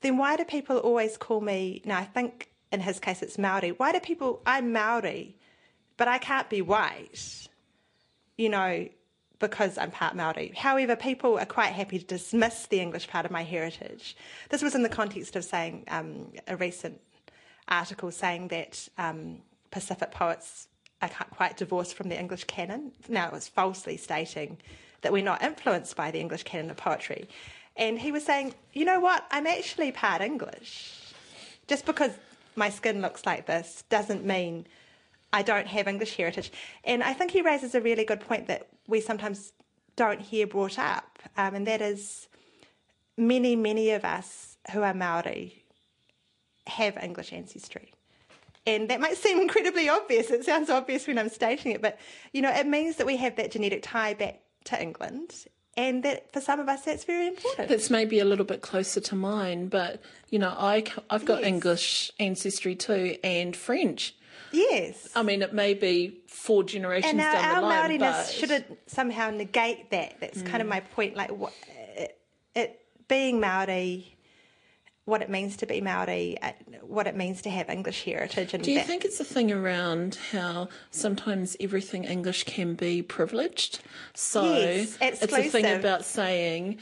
then 0.00 0.16
why 0.16 0.36
do 0.36 0.44
people 0.44 0.78
always 0.78 1.16
call 1.16 1.40
me? 1.40 1.82
Now, 1.84 1.98
I 1.98 2.04
think 2.04 2.50
in 2.70 2.80
his 2.80 3.00
case 3.00 3.22
it's 3.22 3.38
Maori. 3.38 3.70
Why 3.70 3.92
do 3.92 4.00
people, 4.00 4.42
I'm 4.46 4.72
Maori, 4.72 5.36
but 5.96 6.08
I 6.08 6.18
can't 6.18 6.48
be 6.48 6.62
white, 6.62 7.48
you 8.36 8.48
know, 8.48 8.88
because 9.38 9.78
I'm 9.78 9.90
part 9.90 10.16
Maori. 10.16 10.52
However, 10.56 10.96
people 10.96 11.38
are 11.38 11.46
quite 11.46 11.72
happy 11.72 11.98
to 11.98 12.04
dismiss 12.04 12.66
the 12.66 12.80
English 12.80 13.08
part 13.08 13.24
of 13.24 13.30
my 13.30 13.42
heritage. 13.42 14.16
This 14.50 14.62
was 14.62 14.74
in 14.74 14.82
the 14.82 14.88
context 14.88 15.36
of 15.36 15.44
saying 15.44 15.84
um, 15.88 16.32
a 16.46 16.56
recent 16.56 17.00
article 17.68 18.10
saying 18.10 18.48
that 18.48 18.88
um, 18.98 19.38
Pacific 19.70 20.10
poets 20.10 20.68
are 21.00 21.08
quite 21.08 21.56
divorced 21.56 21.94
from 21.94 22.08
the 22.08 22.18
English 22.18 22.44
canon. 22.44 22.92
Now, 23.08 23.28
it 23.28 23.32
was 23.32 23.46
falsely 23.48 23.96
stating 23.96 24.58
that 25.02 25.12
we're 25.12 25.22
not 25.22 25.42
influenced 25.42 25.94
by 25.94 26.10
the 26.10 26.18
English 26.18 26.42
canon 26.42 26.70
of 26.70 26.76
poetry. 26.76 27.28
And 27.78 27.98
he 27.98 28.10
was 28.10 28.24
saying, 28.24 28.54
you 28.72 28.84
know 28.84 28.98
what? 28.98 29.24
I'm 29.30 29.46
actually 29.46 29.92
part 29.92 30.20
English. 30.20 30.94
Just 31.68 31.86
because 31.86 32.10
my 32.56 32.68
skin 32.68 33.00
looks 33.00 33.24
like 33.24 33.46
this 33.46 33.84
doesn't 33.88 34.24
mean 34.24 34.66
I 35.32 35.42
don't 35.42 35.68
have 35.68 35.86
English 35.86 36.16
heritage. 36.16 36.50
And 36.84 37.02
I 37.02 37.12
think 37.12 37.30
he 37.30 37.40
raises 37.40 37.74
a 37.74 37.80
really 37.80 38.04
good 38.04 38.20
point 38.20 38.48
that 38.48 38.66
we 38.88 39.00
sometimes 39.00 39.52
don't 39.94 40.20
hear 40.20 40.46
brought 40.46 40.78
up, 40.78 41.18
um, 41.36 41.54
and 41.54 41.66
that 41.66 41.80
is 41.80 42.28
many, 43.16 43.56
many 43.56 43.90
of 43.90 44.04
us 44.04 44.56
who 44.72 44.82
are 44.82 44.94
Maori 44.94 45.64
have 46.66 46.96
English 47.02 47.32
ancestry. 47.32 47.92
And 48.66 48.88
that 48.90 49.00
might 49.00 49.16
seem 49.16 49.40
incredibly 49.46 49.88
obvious. 49.88 50.30
It 50.30 50.44
sounds 50.44 50.70
obvious 50.70 51.06
when 51.06 51.18
I'm 51.18 51.28
stating 51.28 51.72
it, 51.72 51.82
but 51.82 51.98
you 52.32 52.42
know, 52.42 52.50
it 52.50 52.66
means 52.66 52.96
that 52.96 53.06
we 53.06 53.16
have 53.16 53.36
that 53.36 53.50
genetic 53.50 53.82
tie 53.82 54.14
back 54.14 54.40
to 54.64 54.80
England 54.80 55.46
and 55.78 56.02
that 56.02 56.32
for 56.32 56.40
some 56.40 56.58
of 56.58 56.68
us 56.68 56.82
that's 56.82 57.04
very 57.04 57.28
important. 57.28 57.68
That's 57.68 57.88
maybe 57.88 58.18
a 58.18 58.24
little 58.24 58.44
bit 58.44 58.60
closer 58.60 59.00
to 59.00 59.14
mine, 59.14 59.68
but 59.68 60.02
you 60.28 60.38
know, 60.38 60.54
I 60.58 60.84
I've 61.08 61.24
got 61.24 61.40
yes. 61.40 61.48
English 61.48 62.12
ancestry 62.18 62.74
too 62.74 63.16
and 63.22 63.56
French. 63.56 64.14
Yes. 64.50 65.08
I 65.14 65.22
mean, 65.22 65.40
it 65.42 65.52
may 65.54 65.74
be 65.74 66.20
four 66.26 66.64
generations 66.64 67.12
and 67.12 67.20
our, 67.20 67.32
down 67.32 67.54
the 67.54 67.68
line. 67.68 67.78
Our 67.78 67.88
Maoriness 67.88 68.26
but... 68.26 68.34
shouldn't 68.34 68.78
somehow 68.86 69.30
negate 69.30 69.90
that. 69.90 70.20
That's 70.20 70.42
mm. 70.42 70.46
kind 70.46 70.62
of 70.62 70.66
mm. 70.66 70.70
my 70.70 70.80
point. 70.80 71.16
Like, 71.16 71.30
what, 71.30 71.52
it, 71.96 72.18
it 72.54 72.80
being 73.08 73.40
Maori 73.40 74.16
what 75.08 75.22
it 75.22 75.30
means 75.30 75.56
to 75.56 75.66
be 75.66 75.80
Maori, 75.80 76.36
uh, 76.42 76.52
what 76.82 77.06
it 77.06 77.16
means 77.16 77.40
to 77.42 77.50
have 77.50 77.70
English 77.70 78.04
heritage. 78.04 78.52
And 78.52 78.62
Do 78.62 78.70
you 78.70 78.78
that... 78.78 78.86
think 78.86 79.06
it's 79.06 79.18
a 79.18 79.24
thing 79.24 79.50
around 79.50 80.18
how 80.32 80.68
sometimes 80.90 81.56
everything 81.58 82.04
English 82.04 82.44
can 82.44 82.74
be 82.74 83.00
privileged? 83.00 83.80
So 84.12 84.44
yes, 84.44 84.98
it's 85.00 85.22
a 85.22 85.42
thing 85.44 85.64
about 85.64 86.04
saying, 86.04 86.78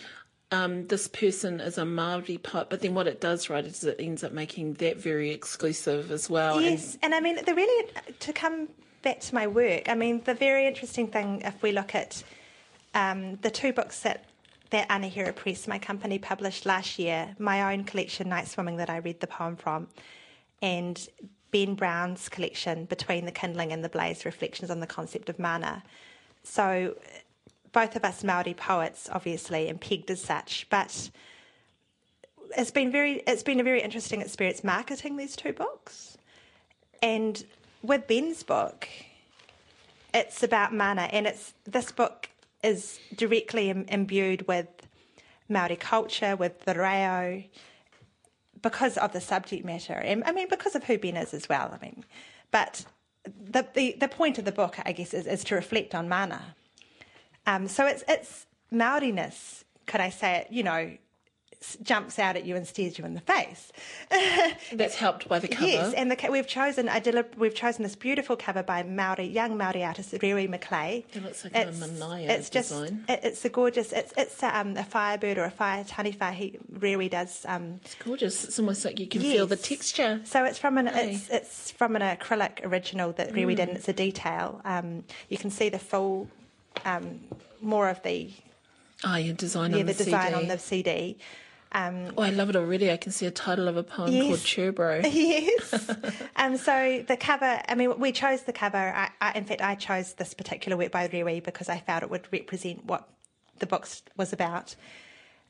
um, 0.50 0.88
this 0.88 1.06
person 1.06 1.60
is 1.60 1.78
a 1.78 1.84
Maori 1.84 2.38
poet, 2.38 2.68
but 2.68 2.80
then 2.80 2.94
what 2.94 3.06
it 3.06 3.20
does, 3.20 3.48
right, 3.48 3.64
is 3.64 3.84
it 3.84 3.96
ends 4.00 4.24
up 4.24 4.32
making 4.32 4.74
that 4.74 4.96
very 4.96 5.30
exclusive 5.30 6.10
as 6.10 6.28
well. 6.28 6.60
Yes, 6.60 6.94
and, 7.02 7.04
and 7.04 7.14
I 7.14 7.20
mean, 7.20 7.44
the 7.44 7.54
really 7.54 7.90
to 8.18 8.32
come 8.32 8.68
back 9.02 9.20
to 9.20 9.34
my 9.34 9.46
work. 9.46 9.88
I 9.88 9.94
mean, 9.94 10.22
the 10.24 10.34
very 10.34 10.66
interesting 10.66 11.06
thing, 11.06 11.42
if 11.44 11.62
we 11.62 11.70
look 11.70 11.94
at 11.94 12.24
um, 12.92 13.36
the 13.42 13.50
two 13.50 13.72
books 13.72 14.00
that 14.00 14.24
that 14.70 14.88
Anahera 14.88 15.34
Press, 15.34 15.68
my 15.68 15.78
company, 15.78 16.18
published 16.18 16.66
last 16.66 16.98
year, 16.98 17.34
my 17.38 17.72
own 17.72 17.84
collection, 17.84 18.28
Night 18.28 18.48
Swimming, 18.48 18.76
that 18.76 18.90
I 18.90 18.98
read 18.98 19.20
the 19.20 19.26
poem 19.26 19.56
from, 19.56 19.88
and 20.60 21.08
Ben 21.50 21.74
Brown's 21.74 22.28
collection, 22.28 22.84
Between 22.86 23.24
the 23.24 23.32
Kindling 23.32 23.72
and 23.72 23.84
the 23.84 23.88
Blaze, 23.88 24.24
Reflections 24.24 24.70
on 24.70 24.80
the 24.80 24.86
Concept 24.86 25.28
of 25.28 25.38
Mana. 25.38 25.82
So 26.42 26.96
both 27.72 27.96
of 27.96 28.04
us 28.04 28.24
Maori 28.24 28.54
poets, 28.54 29.08
obviously, 29.12 29.68
and 29.68 29.80
pegged 29.80 30.10
as 30.10 30.20
such, 30.20 30.66
but 30.70 31.10
it's 32.56 32.70
been 32.70 32.90
very 32.90 33.22
it's 33.26 33.42
been 33.42 33.60
a 33.60 33.64
very 33.64 33.82
interesting 33.82 34.20
experience 34.20 34.64
marketing 34.64 35.16
these 35.16 35.36
two 35.36 35.52
books. 35.52 36.16
And 37.02 37.44
with 37.82 38.06
Ben's 38.06 38.42
book, 38.42 38.88
it's 40.14 40.42
about 40.42 40.72
mana, 40.72 41.02
and 41.12 41.26
it's 41.26 41.52
this 41.64 41.92
book 41.92 42.30
is 42.66 42.98
directly 43.14 43.70
Im- 43.70 43.86
imbued 43.88 44.46
with 44.48 44.68
Maori 45.48 45.76
culture, 45.76 46.36
with 46.36 46.64
the 46.64 46.74
reo, 46.74 47.44
because 48.62 48.98
of 48.98 49.12
the 49.12 49.20
subject 49.20 49.64
matter, 49.64 49.94
and 49.94 50.24
I 50.24 50.32
mean 50.32 50.48
because 50.48 50.74
of 50.74 50.84
who 50.84 50.98
Ben 50.98 51.16
is 51.16 51.32
as 51.32 51.48
well. 51.48 51.70
I 51.72 51.78
mean, 51.84 52.04
but 52.50 52.84
the 53.24 53.66
the, 53.74 53.96
the 53.98 54.08
point 54.08 54.38
of 54.38 54.44
the 54.44 54.52
book, 54.52 54.78
I 54.84 54.92
guess, 54.92 55.14
is, 55.14 55.26
is 55.26 55.44
to 55.44 55.54
reflect 55.54 55.94
on 55.94 56.08
mana 56.08 56.56
um, 57.46 57.68
so 57.68 57.86
it's 57.86 58.02
it's 58.08 58.46
Maoriness, 58.72 59.64
could 59.86 60.00
I 60.00 60.10
say 60.10 60.38
it? 60.38 60.48
You 60.50 60.64
know, 60.64 60.96
jumps 61.82 62.18
out 62.18 62.36
at 62.36 62.44
you 62.44 62.54
and 62.56 62.66
stares 62.66 62.98
you 62.98 63.04
in 63.04 63.14
the 63.14 63.20
face. 63.20 63.72
That's 64.72 64.94
helped 64.94 65.28
by 65.28 65.38
the 65.38 65.48
cover. 65.48 65.66
Yes, 65.66 65.94
and 65.94 66.10
the, 66.10 66.28
we've 66.30 66.46
chosen 66.46 66.88
I 66.88 66.98
did, 66.98 67.16
we've 67.36 67.54
chosen 67.54 67.82
this 67.82 67.96
beautiful 67.96 68.36
cover 68.36 68.62
by 68.62 68.82
Maori 68.82 69.26
young 69.26 69.56
Maori 69.56 69.82
artist 69.82 70.12
Rewi 70.12 70.48
Maclay. 70.48 71.04
It 71.12 71.22
looks 71.22 71.44
like 71.44 71.54
it's, 71.54 71.80
a 71.80 71.88
manaia 71.88 72.28
it's 72.28 72.50
just, 72.50 72.70
design. 72.70 73.04
It, 73.08 73.20
it's 73.22 73.44
a 73.44 73.48
gorgeous. 73.48 73.92
It's 73.92 74.12
it's 74.16 74.42
um, 74.42 74.76
a 74.76 74.84
firebird 74.84 75.38
or 75.38 75.44
a 75.44 75.50
fire 75.50 75.84
taniwha. 75.84 76.32
He 76.32 76.58
Rewi 76.72 77.10
does. 77.10 77.44
Um, 77.48 77.80
it's 77.84 77.94
gorgeous. 77.96 78.44
It's 78.44 78.58
almost 78.58 78.84
like 78.84 79.00
you 79.00 79.06
can 79.06 79.22
yes. 79.22 79.32
feel 79.32 79.46
the 79.46 79.56
texture. 79.56 80.20
So 80.24 80.44
it's 80.44 80.58
from 80.58 80.78
an 80.78 80.86
hey. 80.86 81.14
it's 81.14 81.28
it's 81.30 81.70
from 81.72 81.96
an 81.96 82.02
acrylic 82.02 82.64
original 82.64 83.12
that 83.12 83.32
Rewi 83.32 83.52
mm. 83.52 83.56
did. 83.56 83.68
and 83.68 83.78
It's 83.78 83.88
a 83.88 83.92
detail. 83.92 84.60
Um, 84.64 85.04
you 85.28 85.38
can 85.38 85.50
see 85.50 85.68
the 85.68 85.78
full 85.78 86.28
um, 86.84 87.20
more 87.60 87.88
of 87.88 88.02
the 88.02 88.30
oh, 89.04 89.16
yeah, 89.16 89.32
design 89.32 89.72
yeah, 89.72 89.80
on 89.80 89.86
the, 89.86 89.92
the 89.92 90.04
design 90.04 90.32
CD. 90.32 90.34
on 90.34 90.48
the 90.48 90.58
CD. 90.58 91.18
Um, 91.76 92.10
oh, 92.16 92.22
I 92.22 92.30
love 92.30 92.48
it 92.48 92.56
already. 92.56 92.90
I 92.90 92.96
can 92.96 93.12
see 93.12 93.26
a 93.26 93.30
title 93.30 93.68
of 93.68 93.76
a 93.76 93.82
poem 93.82 94.10
yes. 94.10 94.26
called 94.26 94.38
Cherbro. 94.38 95.04
Yes. 95.12 95.90
um, 96.36 96.56
so 96.56 97.04
the 97.06 97.18
cover, 97.18 97.60
I 97.68 97.74
mean, 97.74 97.98
we 98.00 98.12
chose 98.12 98.42
the 98.44 98.52
cover. 98.52 98.78
I, 98.78 99.10
I, 99.20 99.32
in 99.32 99.44
fact, 99.44 99.60
I 99.60 99.74
chose 99.74 100.14
this 100.14 100.32
particular 100.32 100.78
work 100.78 100.90
by 100.90 101.06
Rewi 101.06 101.44
because 101.44 101.68
I 101.68 101.78
felt 101.78 102.02
it 102.02 102.08
would 102.08 102.32
represent 102.32 102.86
what 102.86 103.06
the 103.58 103.66
book 103.66 103.86
was 104.16 104.32
about. 104.32 104.74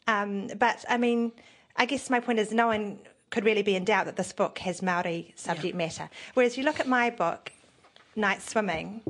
Um, 0.09 0.49
but, 0.59 0.85
I 0.89 0.97
mean, 0.97 1.31
I 1.77 1.87
guess 1.87 2.11
my 2.11 2.19
point 2.19 2.41
is 2.41 2.53
no 2.53 2.67
one 2.67 2.99
could 3.31 3.45
really 3.45 3.63
be 3.63 3.77
in 3.77 3.85
doubt 3.85 4.07
that 4.07 4.17
this 4.17 4.33
book 4.33 4.59
has 4.59 4.83
Maori 4.83 5.33
subject 5.37 5.75
yeah. 5.75 5.79
matter. 5.79 6.11
Whereas 6.35 6.59
you 6.59 6.65
look 6.65 6.81
at 6.81 6.89
my 6.89 7.09
book, 7.09 7.53
Night 8.17 8.43
Swimming, 8.43 9.01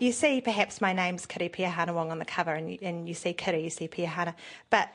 you 0.00 0.12
see 0.12 0.42
perhaps 0.42 0.82
my 0.82 0.92
name's 0.92 1.24
Kiri 1.24 1.48
Piahana-Wong 1.48 2.10
on 2.10 2.18
the 2.18 2.26
cover, 2.26 2.52
and 2.52 2.70
you, 2.70 2.78
and 2.82 3.08
you 3.08 3.14
see 3.14 3.32
Kiri, 3.32 3.64
you 3.64 3.70
see 3.70 3.88
Piahana, 3.88 4.34
but 4.68 4.90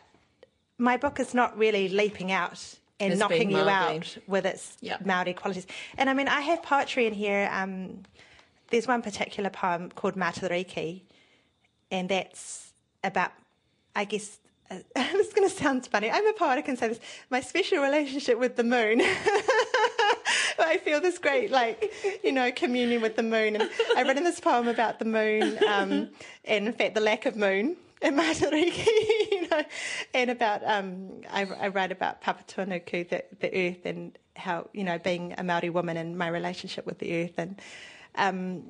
my 0.77 0.97
book 0.97 1.19
is 1.19 1.33
not 1.33 1.57
really 1.57 1.89
leaping 1.89 2.31
out 2.31 2.75
and 2.99 3.13
it's 3.13 3.19
knocking 3.19 3.51
you 3.51 3.57
out 3.57 4.17
with 4.27 4.45
its 4.45 4.77
yep. 4.81 5.05
Maori 5.05 5.33
qualities. 5.33 5.67
And 5.97 6.09
I 6.09 6.13
mean, 6.13 6.27
I 6.27 6.41
have 6.41 6.63
poetry 6.63 7.05
in 7.05 7.13
here. 7.13 7.49
Um, 7.51 8.03
there's 8.69 8.88
one 8.88 9.01
particular 9.01 9.49
poem 9.49 9.89
called 9.89 10.15
Matariki, 10.15 11.01
and 11.91 12.09
that's 12.09 12.73
about, 13.03 13.31
I 13.95 14.05
guess, 14.05 14.39
uh, 14.71 14.79
this 14.95 15.27
is 15.27 15.33
going 15.33 15.47
to 15.47 15.55
sound 15.55 15.86
funny. 15.88 16.09
I'm 16.09 16.25
a 16.27 16.33
poet, 16.33 16.57
I 16.57 16.62
can 16.62 16.77
say 16.77 16.88
this. 16.88 16.99
My 17.29 17.41
special 17.41 17.79
relationship 17.79 18.39
with 18.39 18.55
the 18.55 18.63
moon. 18.63 19.01
I 20.59 20.79
feel 20.83 21.01
this 21.01 21.17
great, 21.17 21.51
like, 21.51 21.91
you 22.23 22.31
know, 22.31 22.51
communion 22.51 23.01
with 23.01 23.15
the 23.15 23.23
moon. 23.23 23.55
And 23.55 23.69
I've 23.95 24.07
written 24.07 24.23
this 24.23 24.39
poem 24.39 24.67
about 24.67 24.99
the 24.99 25.05
moon, 25.05 25.57
um, 25.67 26.09
and 26.45 26.67
in 26.67 26.73
fact, 26.73 26.95
the 26.95 27.01
lack 27.01 27.25
of 27.25 27.36
moon 27.36 27.75
in 28.03 28.15
Matariki, 28.15 28.86
and 30.13 30.29
about, 30.29 30.61
um, 30.65 31.21
I, 31.29 31.45
I 31.45 31.67
write 31.69 31.91
about 31.91 32.21
Papatūānuku, 32.21 33.09
the, 33.09 33.23
the 33.39 33.69
earth, 33.69 33.85
and 33.85 34.17
how, 34.35 34.69
you 34.73 34.83
know, 34.83 34.97
being 34.99 35.33
a 35.37 35.43
Maori 35.43 35.69
woman 35.69 35.97
and 35.97 36.17
my 36.17 36.27
relationship 36.27 36.85
with 36.85 36.99
the 36.99 37.23
earth. 37.23 37.33
And, 37.37 37.61
um, 38.15 38.63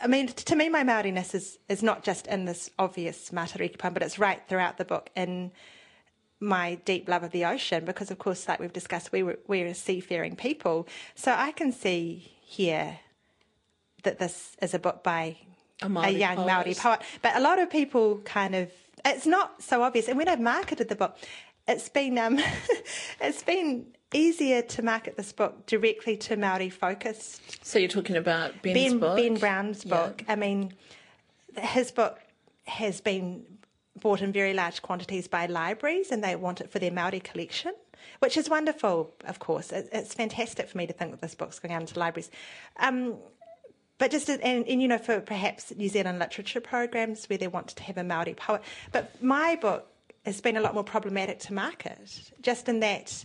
I 0.00 0.06
mean, 0.06 0.28
to 0.28 0.56
me, 0.56 0.68
my 0.68 0.82
Maoriness 0.82 1.34
is, 1.34 1.58
is 1.68 1.82
not 1.82 2.02
just 2.02 2.26
in 2.26 2.44
this 2.44 2.70
obvious 2.78 3.30
Matariki 3.30 3.78
poem, 3.78 3.94
but 3.94 4.02
it's 4.02 4.18
right 4.18 4.42
throughout 4.48 4.76
the 4.76 4.84
book 4.84 5.10
in 5.16 5.52
my 6.38 6.74
deep 6.84 7.08
love 7.08 7.22
of 7.22 7.30
the 7.30 7.44
ocean 7.44 7.84
because, 7.84 8.10
of 8.10 8.18
course, 8.18 8.46
like 8.46 8.60
we've 8.60 8.72
discussed, 8.72 9.12
we 9.12 9.22
were, 9.22 9.38
we're 9.46 9.66
a 9.66 9.74
seafaring 9.74 10.36
people. 10.36 10.86
So 11.14 11.32
I 11.32 11.52
can 11.52 11.72
see 11.72 12.36
here 12.42 13.00
that 14.02 14.18
this 14.18 14.56
is 14.60 14.74
a 14.74 14.78
book 14.78 15.02
by 15.02 15.38
a, 15.82 15.86
a 15.86 16.10
young 16.10 16.36
poet. 16.36 16.46
Maori 16.46 16.74
poet. 16.74 17.00
But 17.22 17.36
a 17.36 17.40
lot 17.40 17.58
of 17.58 17.70
people 17.70 18.18
kind 18.24 18.54
of, 18.54 18.70
it's 19.04 19.26
not 19.26 19.62
so 19.62 19.82
obvious. 19.82 20.08
And 20.08 20.18
when 20.18 20.28
I've 20.28 20.40
marketed 20.40 20.88
the 20.88 20.96
book, 20.96 21.16
it's 21.68 21.88
been 21.88 22.18
um, 22.18 22.38
it's 23.20 23.42
been 23.42 23.86
easier 24.14 24.62
to 24.62 24.82
market 24.82 25.16
this 25.16 25.32
book 25.32 25.66
directly 25.66 26.16
to 26.16 26.36
Maori 26.36 26.70
focused. 26.70 27.64
So 27.64 27.78
you're 27.78 27.88
talking 27.88 28.16
about 28.16 28.62
Ben's 28.62 28.92
ben, 28.92 28.98
book, 28.98 29.16
Ben 29.16 29.34
Brown's 29.34 29.84
book. 29.84 30.22
Yeah. 30.24 30.32
I 30.32 30.36
mean, 30.36 30.72
his 31.56 31.90
book 31.90 32.20
has 32.66 33.00
been 33.00 33.44
bought 34.00 34.20
in 34.20 34.32
very 34.32 34.54
large 34.54 34.82
quantities 34.82 35.26
by 35.26 35.46
libraries 35.46 36.10
and 36.10 36.22
they 36.22 36.36
want 36.36 36.60
it 36.60 36.70
for 36.70 36.78
their 36.78 36.90
Maori 36.90 37.20
collection, 37.20 37.72
which 38.20 38.36
is 38.36 38.48
wonderful, 38.48 39.14
of 39.24 39.38
course. 39.38 39.72
it's 39.72 40.14
fantastic 40.14 40.68
for 40.68 40.78
me 40.78 40.86
to 40.86 40.92
think 40.92 41.12
that 41.12 41.20
this 41.20 41.34
book's 41.34 41.58
going 41.58 41.72
out 41.74 41.80
into 41.80 41.98
libraries. 41.98 42.30
Um, 42.78 43.16
but 43.98 44.10
just 44.10 44.28
and, 44.28 44.42
and, 44.42 44.82
you 44.82 44.88
know 44.88 44.98
for 44.98 45.20
perhaps 45.20 45.72
New 45.76 45.88
Zealand 45.88 46.18
literature 46.18 46.60
programs 46.60 47.26
where 47.26 47.38
they 47.38 47.48
want 47.48 47.68
to 47.68 47.82
have 47.82 47.96
a 47.96 48.04
Maori 48.04 48.34
poet. 48.34 48.62
But 48.92 49.22
my 49.22 49.56
book 49.56 49.86
has 50.24 50.40
been 50.40 50.56
a 50.56 50.60
lot 50.60 50.74
more 50.74 50.84
problematic 50.84 51.38
to 51.40 51.54
market, 51.54 52.32
just 52.40 52.68
in 52.68 52.80
that 52.80 53.24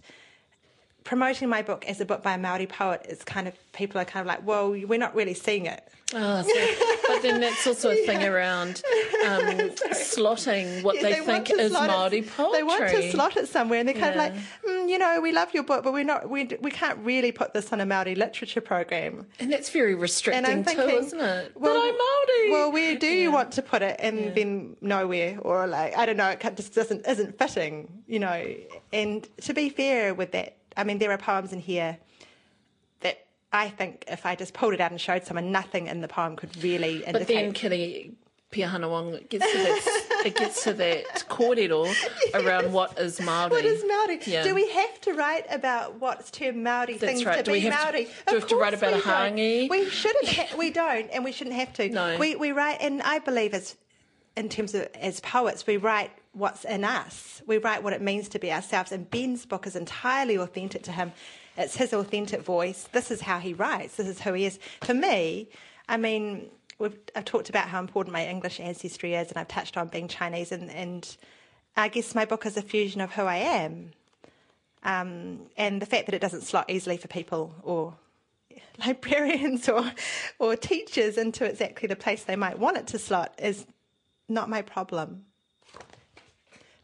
promoting 1.04 1.50
my 1.50 1.62
book 1.62 1.86
as 1.88 2.00
a 2.00 2.06
book 2.06 2.24
by 2.24 2.34
a 2.34 2.38
Maori 2.38 2.68
poet 2.68 3.06
is 3.08 3.24
kind 3.24 3.48
of 3.48 3.56
people 3.74 4.00
are 4.00 4.06
kind 4.06 4.22
of 4.22 4.28
like, 4.28 4.46
well, 4.46 4.72
we're 4.72 5.00
not 5.00 5.16
really 5.16 5.34
seeing 5.34 5.66
it. 5.66 5.88
Oh, 6.14 6.42
so, 6.42 7.08
but 7.08 7.22
then 7.22 7.40
that's 7.40 7.66
also 7.66 7.92
a 7.92 8.06
thing 8.06 8.22
yeah. 8.22 8.28
around 8.28 8.82
um, 9.26 9.70
slotting 9.92 10.84
what 10.84 10.96
yeah, 10.96 11.04
they, 11.04 11.14
they 11.14 11.26
think 11.26 11.50
is 11.52 11.72
Maori 11.72 12.22
poetry. 12.22 12.58
They 12.58 12.64
want 12.64 12.90
to 12.90 13.12
slot 13.12 13.38
it 13.38 13.48
somewhere, 13.48 13.80
and 13.80 13.88
they're 13.88 13.96
kind 13.96 14.16
yeah. 14.16 14.28
of 14.28 14.36
like, 14.36 14.44
mm, 14.68 14.90
you 14.90 14.98
know, 14.98 15.22
we 15.22 15.32
love 15.32 15.54
your 15.54 15.64
book, 15.64 15.84
but 15.84 15.94
we're 15.94 16.04
not, 16.04 16.30
we, 16.30 16.50
we 16.60 16.70
can't 16.70 17.00
really 17.00 17.32
put 17.32 17.54
this 17.54 17.72
on 17.72 17.80
a 17.80 17.86
Maori 17.86 18.16
literature 18.16 18.60
program. 18.60 19.26
And 19.40 19.52
that's 19.52 19.70
very 19.70 19.96
restricting 19.96 20.66
thinking, 20.66 20.76
too, 20.76 20.96
isn't 20.98 21.20
it? 21.20 21.52
Well, 21.56 21.74
but 21.74 21.80
I'm 21.80 21.98
Maori. 21.98 22.52
Well, 22.52 22.72
where 22.72 22.98
do 22.98 23.08
you 23.08 23.32
want 23.32 23.54
to 23.54 23.62
put 23.62 23.82
it, 23.82 23.96
and 24.00 24.36
then 24.36 24.76
nowhere, 24.82 25.38
or 25.40 25.66
like 25.68 25.98
I 25.98 26.06
don't 26.06 26.18
know, 26.18 26.30
it 26.30 26.42
just 26.58 26.74
doesn't 26.74 27.08
isn't 27.08 27.38
fitting, 27.38 28.04
you 28.08 28.20
know. 28.20 28.54
And 28.92 29.28
to 29.42 29.54
be 29.54 29.70
fair 29.70 30.14
with 30.14 30.34
that 30.34 30.58
I 30.78 30.84
mean, 30.84 31.00
there 31.00 31.12
are 31.12 31.18
poems 31.18 31.54
in 31.54 31.60
here 31.60 31.98
that 33.02 33.26
I 33.52 33.70
think 33.70 34.06
if 34.08 34.26
I 34.26 34.36
just 34.36 34.54
pulled 34.54 34.74
it 34.74 34.82
out 34.82 34.92
and 34.92 35.00
showed 35.00 35.26
someone, 35.26 35.52
nothing 35.52 35.88
in 35.88 36.02
the 36.02 36.08
poem 36.08 36.36
could 36.36 36.64
really 36.64 37.04
indicate. 37.04 37.14
But 37.14 37.28
then, 37.28 37.54
Kiri 37.54 38.12
Piahana-Wong 38.52 39.20
gets 39.30 39.50
to 39.50 39.58
that, 39.58 40.22
it 40.26 40.36
gets 40.36 40.64
to 40.66 40.74
that 40.74 41.26
kōrero 41.30 41.86
yes. 42.26 42.36
around 42.36 42.74
what 42.74 42.98
is 43.00 43.20
Māori. 43.20 43.52
What 43.52 43.66
is 43.66 43.84
Māori? 43.84 44.28
Yeah. 44.28 44.44
Do 44.44 44.54
we 44.54 44.70
have 44.70 45.02
to 45.02 45.14
write 45.14 45.46
about 45.50 46.00
what's 46.00 46.30
termed 46.32 46.66
Māori 46.66 47.00
That's 47.00 47.00
things 47.00 47.26
right. 47.26 47.38
to 47.38 47.44
do 47.44 47.54
be 47.54 47.62
Māori? 47.64 48.08
To, 48.08 48.26
do 48.28 48.34
we 48.34 48.40
have 48.40 48.48
to 48.50 48.56
write 48.58 48.74
about 48.74 48.94
a 48.94 48.98
hangi? 48.98 49.70
We 49.70 49.90
shouldn't. 49.90 50.28
Ha- 50.28 50.56
we 50.58 50.70
don't, 50.84 51.10
and 51.12 51.24
we 51.24 51.32
shouldn't 51.32 51.56
have 51.56 51.74
to. 51.74 51.90
No. 51.90 52.18
We 52.18 52.36
we 52.36 52.52
write, 52.52 52.78
and 52.82 53.02
I 53.02 53.20
believe 53.20 53.54
as 53.54 53.76
in 54.36 54.50
terms 54.50 54.76
of 54.76 54.88
as 55.00 55.20
poets, 55.22 55.66
we 55.66 55.78
write 55.78 56.12
what's 56.34 56.64
in 56.64 56.84
us. 56.84 57.42
We 57.46 57.58
write 57.58 57.84
what 57.84 57.94
it 57.94 58.02
means 58.02 58.30
to 58.30 58.40
be 58.40 58.52
ourselves. 58.52 58.92
And 58.92 59.10
Ben's 59.10 59.46
book 59.46 59.68
is 59.68 59.76
entirely 59.76 60.36
authentic 60.38 60.84
to 60.84 60.92
him. 60.92 61.12
It's 61.58 61.76
his 61.76 61.94
authentic 61.94 62.42
voice. 62.42 62.88
This 62.92 63.12
is 63.12 63.22
how 63.22 63.40
he 63.40 63.54
writes. 63.54 63.98
This 63.98 64.08
is 64.08 64.22
who 64.22 64.34
he 64.34 64.46
is. 64.46 64.60
For 64.82 64.94
me, 64.94 65.50
I 65.90 65.98
mean, 65.98 66.50
I've 67.16 67.26
talked 67.26 67.50
about 67.50 67.68
how 67.68 67.80
important 67.80 68.14
my 68.14 68.26
English 68.26 68.60
ancestry 68.60 69.14
is, 69.14 69.30
and 69.30 69.38
I've 69.38 69.50
touched 69.50 69.78
on 69.78 69.90
being 69.90 70.08
Chinese, 70.08 70.52
and, 70.52 70.72
and 70.72 71.18
I 71.76 71.90
guess 71.90 72.16
my 72.16 72.26
book 72.26 72.46
is 72.46 72.58
a 72.58 72.62
fusion 72.62 73.02
of 73.02 73.12
who 73.12 73.24
I 73.24 73.38
am. 73.38 73.92
Um, 74.84 75.42
and 75.58 75.82
the 75.82 75.86
fact 75.86 76.08
that 76.08 76.16
it 76.16 76.22
doesn't 76.22 76.42
slot 76.42 76.70
easily 76.70 76.98
for 76.98 77.08
people 77.08 77.54
or 77.62 77.94
librarians 78.86 79.70
or 79.70 79.92
or 80.40 80.56
teachers 80.56 81.20
into 81.20 81.46
exactly 81.46 81.88
the 81.88 81.96
place 81.96 82.24
they 82.24 82.36
might 82.36 82.58
want 82.58 82.78
it 82.78 82.88
to 82.88 82.98
slot 82.98 83.36
is 83.38 83.68
not 84.28 84.50
my 84.50 84.64
problem 84.64 85.26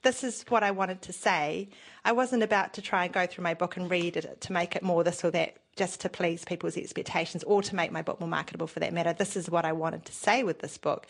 this 0.08 0.24
is 0.24 0.46
what 0.48 0.63
I 0.63 0.72
wanted 0.72 1.02
to 1.02 1.12
say. 1.12 1.67
I 2.06 2.13
wasn't 2.13 2.41
about 2.41 2.72
to 2.76 2.82
try 2.82 3.04
and 3.04 3.13
go 3.13 3.28
through 3.28 3.43
my 3.43 3.54
book 3.54 3.76
and 3.76 3.91
read 3.91 4.15
it 4.15 4.39
to 4.39 4.54
make 4.54 4.74
it 4.74 4.82
more 4.82 5.04
this 5.04 5.22
or 5.26 5.32
that, 5.32 5.58
just 5.76 6.00
to 6.02 6.08
please 6.10 6.46
people's 6.46 6.78
expectations 6.78 7.43
or 7.43 7.62
to 7.63 7.76
make 7.76 7.91
my 7.91 8.02
book 8.02 8.22
more 8.22 8.30
marketable 8.30 8.67
for 8.67 8.80
that 8.80 8.93
matter. 8.93 9.12
This 9.12 9.36
is 9.36 9.50
what 9.50 9.65
I 9.65 9.74
wanted 9.74 10.06
to 10.06 10.13
say 10.13 10.43
with 10.43 10.60
this 10.60 10.78
book, 10.78 11.08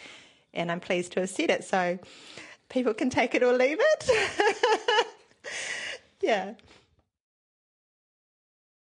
and 0.52 0.72
I'm 0.72 0.80
pleased 0.80 1.12
to 1.12 1.20
have 1.20 1.30
said 1.30 1.52
it. 1.52 1.64
So 1.64 2.00
people 2.70 2.96
can 2.96 3.12
take 3.12 3.36
it 3.36 3.44
or 3.44 3.54
leave 3.54 3.78
it. 3.80 5.08
yeah. 6.22 6.54